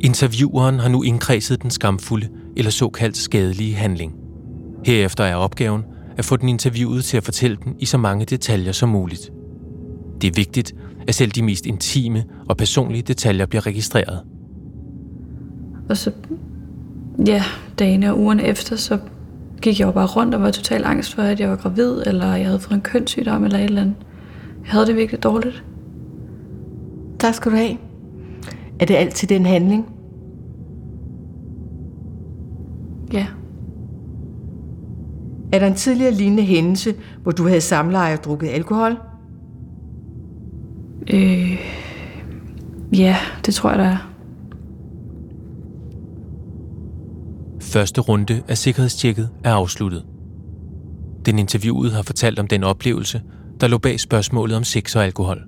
Intervieweren 0.00 0.78
har 0.78 0.88
nu 0.88 1.02
indkredset 1.02 1.62
den 1.62 1.70
skamfulde 1.70 2.28
eller 2.58 2.70
såkaldt 2.70 3.16
skadelige 3.16 3.74
handling. 3.74 4.14
Herefter 4.84 5.24
er 5.24 5.36
opgaven 5.36 5.84
at 6.16 6.24
få 6.24 6.36
den 6.36 6.48
interviewede 6.48 7.02
til 7.02 7.16
at 7.16 7.24
fortælle 7.24 7.56
den 7.64 7.76
i 7.78 7.84
så 7.84 7.98
mange 7.98 8.24
detaljer 8.24 8.72
som 8.72 8.88
muligt. 8.88 9.30
Det 10.20 10.28
er 10.28 10.32
vigtigt, 10.34 10.74
at 11.08 11.14
selv 11.14 11.30
de 11.30 11.42
mest 11.42 11.66
intime 11.66 12.24
og 12.48 12.56
personlige 12.56 13.02
detaljer 13.02 13.46
bliver 13.46 13.66
registreret. 13.66 14.20
Og 15.88 15.96
så, 15.96 16.12
ja, 17.26 17.42
dagene 17.78 18.10
og 18.12 18.18
ugerne 18.18 18.42
efter, 18.42 18.76
så 18.76 18.98
gik 19.62 19.80
jeg 19.80 19.86
jo 19.86 19.92
bare 19.92 20.06
rundt 20.06 20.34
og 20.34 20.42
var 20.42 20.50
totalt 20.50 20.84
angst 20.84 21.14
for, 21.14 21.22
at 21.22 21.40
jeg 21.40 21.50
var 21.50 21.56
gravid, 21.56 22.02
eller 22.06 22.34
jeg 22.34 22.46
havde 22.46 22.60
fået 22.60 22.76
en 22.76 22.80
kønssygdom 22.80 23.44
eller 23.44 23.58
et 23.58 23.64
eller 23.64 23.80
andet. 23.80 23.96
Jeg 24.62 24.72
havde 24.72 24.86
det 24.86 24.96
virkelig 24.96 25.22
dårligt. 25.22 25.64
Tak 27.18 27.34
skal 27.34 27.52
du 27.52 27.56
have. 27.56 27.76
Er 28.80 28.84
det 28.84 28.94
altid 28.94 29.28
den 29.28 29.46
handling? 29.46 29.97
Ja, 33.12 33.26
Er 35.52 35.58
der 35.58 35.66
en 35.66 35.74
tidligere 35.74 36.12
lignende 36.14 36.42
hændelse, 36.42 36.94
hvor 37.22 37.32
du 37.32 37.46
havde 37.46 37.60
samleje 37.60 38.14
og 38.18 38.24
drukket 38.24 38.48
alkohol? 38.48 38.96
øh, 41.14 41.58
ja, 42.92 43.16
det 43.46 43.54
tror 43.54 43.70
jeg, 43.70 43.78
der 43.78 43.84
er. 43.84 44.12
Første 47.60 48.00
runde 48.00 48.42
af 48.48 48.58
sikkerhedstjekket 48.58 49.30
er 49.44 49.52
afsluttet. 49.52 50.04
Den 51.26 51.38
interviewede 51.38 51.92
har 51.92 52.02
fortalt 52.02 52.38
om 52.38 52.46
den 52.46 52.64
oplevelse, 52.64 53.22
der 53.60 53.68
lå 53.68 53.78
bag 53.78 54.00
spørgsmålet 54.00 54.56
om 54.56 54.64
sex 54.64 54.96
og 54.96 55.04
alkohol. 55.04 55.42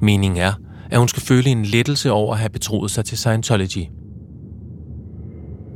Meningen 0.00 0.40
er, 0.40 0.52
at 0.90 0.98
hun 0.98 1.08
skal 1.08 1.22
føle 1.22 1.50
en 1.50 1.64
lettelse 1.64 2.12
over 2.12 2.32
at 2.32 2.38
have 2.38 2.50
betroet 2.50 2.90
sig 2.90 3.04
til 3.04 3.18
Scientology. 3.18 3.84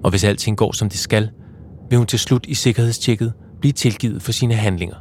Og 0.05 0.11
hvis 0.11 0.25
alting 0.25 0.57
går 0.57 0.73
som 0.73 0.89
det 0.89 0.99
skal, 0.99 1.29
vil 1.91 1.99
hun 1.99 2.07
til 2.07 2.19
slut 2.19 2.47
i 2.49 2.55
sikkerhedstjekket 2.55 3.33
blive 3.61 3.73
tilgivet 3.73 4.23
for 4.23 4.33
sine 4.33 4.55
handlinger. 4.55 4.97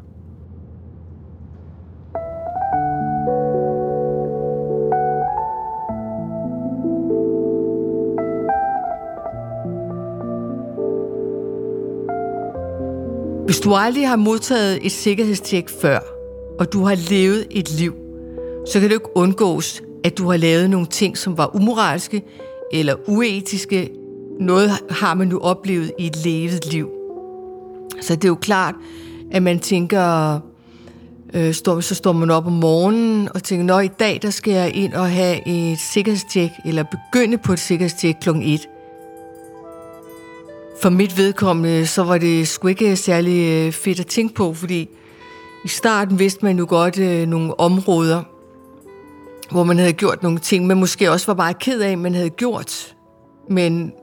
Hvis 13.45 13.59
du 13.59 13.73
aldrig 13.75 14.07
har 14.07 14.15
modtaget 14.15 14.85
et 14.85 14.91
sikkerhedstjek 14.91 15.69
før, 15.69 15.99
og 16.59 16.73
du 16.73 16.83
har 16.83 16.95
levet 17.09 17.47
et 17.51 17.71
liv, 17.71 17.95
så 18.67 18.79
kan 18.79 18.89
det 18.89 18.95
ikke 18.95 19.17
undgås, 19.17 19.81
at 20.03 20.17
du 20.17 20.29
har 20.29 20.37
lavet 20.37 20.69
nogle 20.69 20.87
ting, 20.87 21.17
som 21.17 21.37
var 21.37 21.55
umoralske 21.55 22.23
eller 22.71 22.95
uetiske. 23.07 23.89
Noget 24.39 24.71
har 24.89 25.13
man 25.13 25.27
nu 25.27 25.39
oplevet 25.39 25.91
i 25.99 26.07
et 26.07 26.25
levet 26.25 26.71
liv. 26.71 26.89
Så 28.01 28.15
det 28.15 28.23
er 28.23 28.27
jo 28.27 28.35
klart, 28.35 28.75
at 29.31 29.43
man 29.43 29.59
tænker, 29.59 30.39
øh, 31.33 31.53
står, 31.53 31.79
så 31.79 31.95
står 31.95 32.11
man 32.11 32.31
op 32.31 32.45
om 32.45 32.53
morgenen 32.53 33.29
og 33.35 33.43
tænker, 33.43 33.65
nå 33.65 33.79
i 33.79 33.87
dag 33.87 34.19
der 34.21 34.29
skal 34.29 34.53
jeg 34.53 34.75
ind 34.75 34.93
og 34.93 35.09
have 35.09 35.47
et 35.47 35.79
sikkerhedstjek, 35.79 36.51
eller 36.65 36.83
begynde 36.83 37.37
på 37.37 37.53
et 37.53 37.59
sikkerhedstjek 37.59 38.15
kl. 38.21 38.29
1. 38.29 38.69
For 40.81 40.89
mit 40.89 41.17
vedkommende, 41.17 41.87
så 41.87 42.03
var 42.03 42.17
det 42.17 42.47
sgu 42.47 42.67
ikke 42.67 42.91
øh, 42.91 42.97
særlig 42.97 43.65
øh, 43.65 43.71
fedt 43.71 43.99
at 43.99 44.07
tænke 44.07 44.33
på, 44.33 44.53
fordi 44.53 44.89
i 45.65 45.67
starten 45.67 46.19
vidste 46.19 46.45
man 46.45 46.57
jo 46.57 46.65
godt 46.69 46.99
øh, 46.99 47.27
nogle 47.27 47.59
områder, 47.59 48.23
hvor 49.51 49.63
man 49.63 49.77
havde 49.77 49.93
gjort 49.93 50.23
nogle 50.23 50.39
ting, 50.39 50.67
man 50.67 50.77
måske 50.77 51.11
også 51.11 51.27
var 51.27 51.33
bare 51.33 51.53
ked 51.53 51.81
af, 51.81 51.97
man 51.97 52.15
havde 52.15 52.29
gjort. 52.29 52.95
Men 53.49 53.93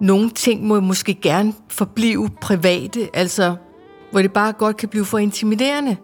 nogle 0.00 0.30
ting 0.30 0.66
må 0.66 0.80
måske 0.80 1.14
gerne 1.14 1.52
forblive 1.68 2.28
private, 2.40 3.08
altså 3.14 3.56
hvor 4.10 4.22
det 4.22 4.32
bare 4.32 4.52
godt 4.52 4.76
kan 4.76 4.88
blive 4.88 5.04
for 5.04 5.18
intimiderende. 5.18 5.96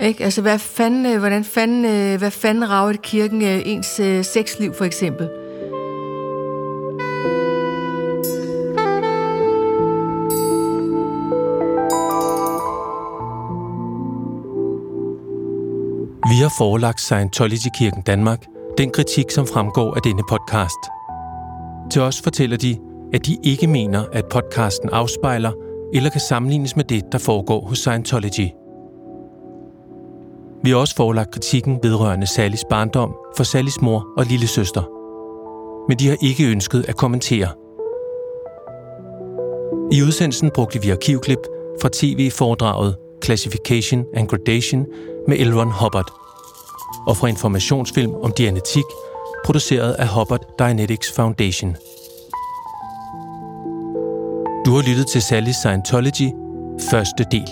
Ikke? 0.00 0.24
Altså, 0.24 0.42
hvad 0.42 0.58
fanden, 0.58 1.06
øh, 1.06 1.18
hvordan 1.18 1.44
fanden, 1.44 1.84
øh, 1.84 2.18
hvad 2.18 2.30
fanden 2.30 2.70
rager 2.70 2.92
kirken 2.92 3.42
øh, 3.42 3.60
ens 3.64 4.00
sexliv, 4.26 4.74
for 4.74 4.84
eksempel? 4.84 5.28
Vi 16.30 16.36
har 16.42 16.54
forelagt 16.58 17.00
Scientology-kirken 17.00 18.02
Danmark 18.02 18.44
den 18.78 18.90
kritik, 18.90 19.30
som 19.30 19.46
fremgår 19.46 19.94
af 19.94 20.02
denne 20.02 20.22
podcast. 20.28 21.01
Til 21.92 22.02
os 22.02 22.20
fortæller 22.22 22.56
de, 22.56 22.76
at 23.14 23.26
de 23.26 23.36
ikke 23.42 23.66
mener, 23.66 24.04
at 24.12 24.24
podcasten 24.26 24.88
afspejler 24.88 25.52
eller 25.94 26.10
kan 26.10 26.20
sammenlignes 26.20 26.76
med 26.76 26.84
det, 26.84 27.12
der 27.12 27.18
foregår 27.18 27.60
hos 27.60 27.78
Scientology. 27.78 28.48
Vi 30.64 30.70
har 30.70 30.76
også 30.76 30.96
forelagt 30.96 31.30
kritikken 31.30 31.78
vedrørende 31.82 32.26
Sallys 32.26 32.64
barndom 32.70 33.14
for 33.36 33.44
Sallys 33.44 33.80
mor 33.80 34.06
og 34.16 34.26
lille 34.26 34.46
søster. 34.46 34.82
Men 35.88 35.98
de 35.98 36.08
har 36.08 36.16
ikke 36.22 36.50
ønsket 36.50 36.84
at 36.88 36.96
kommentere. 36.96 37.48
I 39.92 40.02
udsendelsen 40.02 40.50
brugte 40.54 40.82
vi 40.82 40.90
arkivklip 40.90 41.46
fra 41.82 41.88
tv-foredraget 41.92 42.96
Classification 43.24 44.04
and 44.14 44.28
Gradation 44.28 44.86
med 45.28 45.36
Elron 45.38 45.72
Hubbard 45.80 46.12
og 47.06 47.16
fra 47.16 47.26
informationsfilm 47.26 48.14
om 48.14 48.32
dianetik, 48.32 48.84
produceret 49.44 49.92
af 49.92 50.08
Hubbard 50.08 50.44
Dianetics 50.58 51.12
Foundation. 51.12 51.76
Du 54.66 54.70
har 54.74 54.88
lyttet 54.88 55.06
til 55.06 55.22
Sally 55.22 55.50
Scientology, 55.50 56.32
første 56.90 57.24
del. 57.30 57.48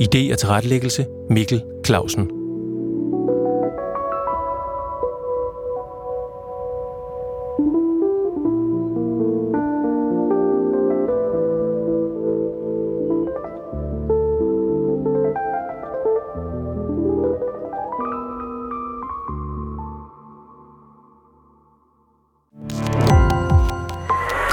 Idé 0.00 0.32
og 0.32 0.38
tilrettelæggelse 0.38 1.06
Mikkel 1.30 1.62
Clausen. 1.86 2.33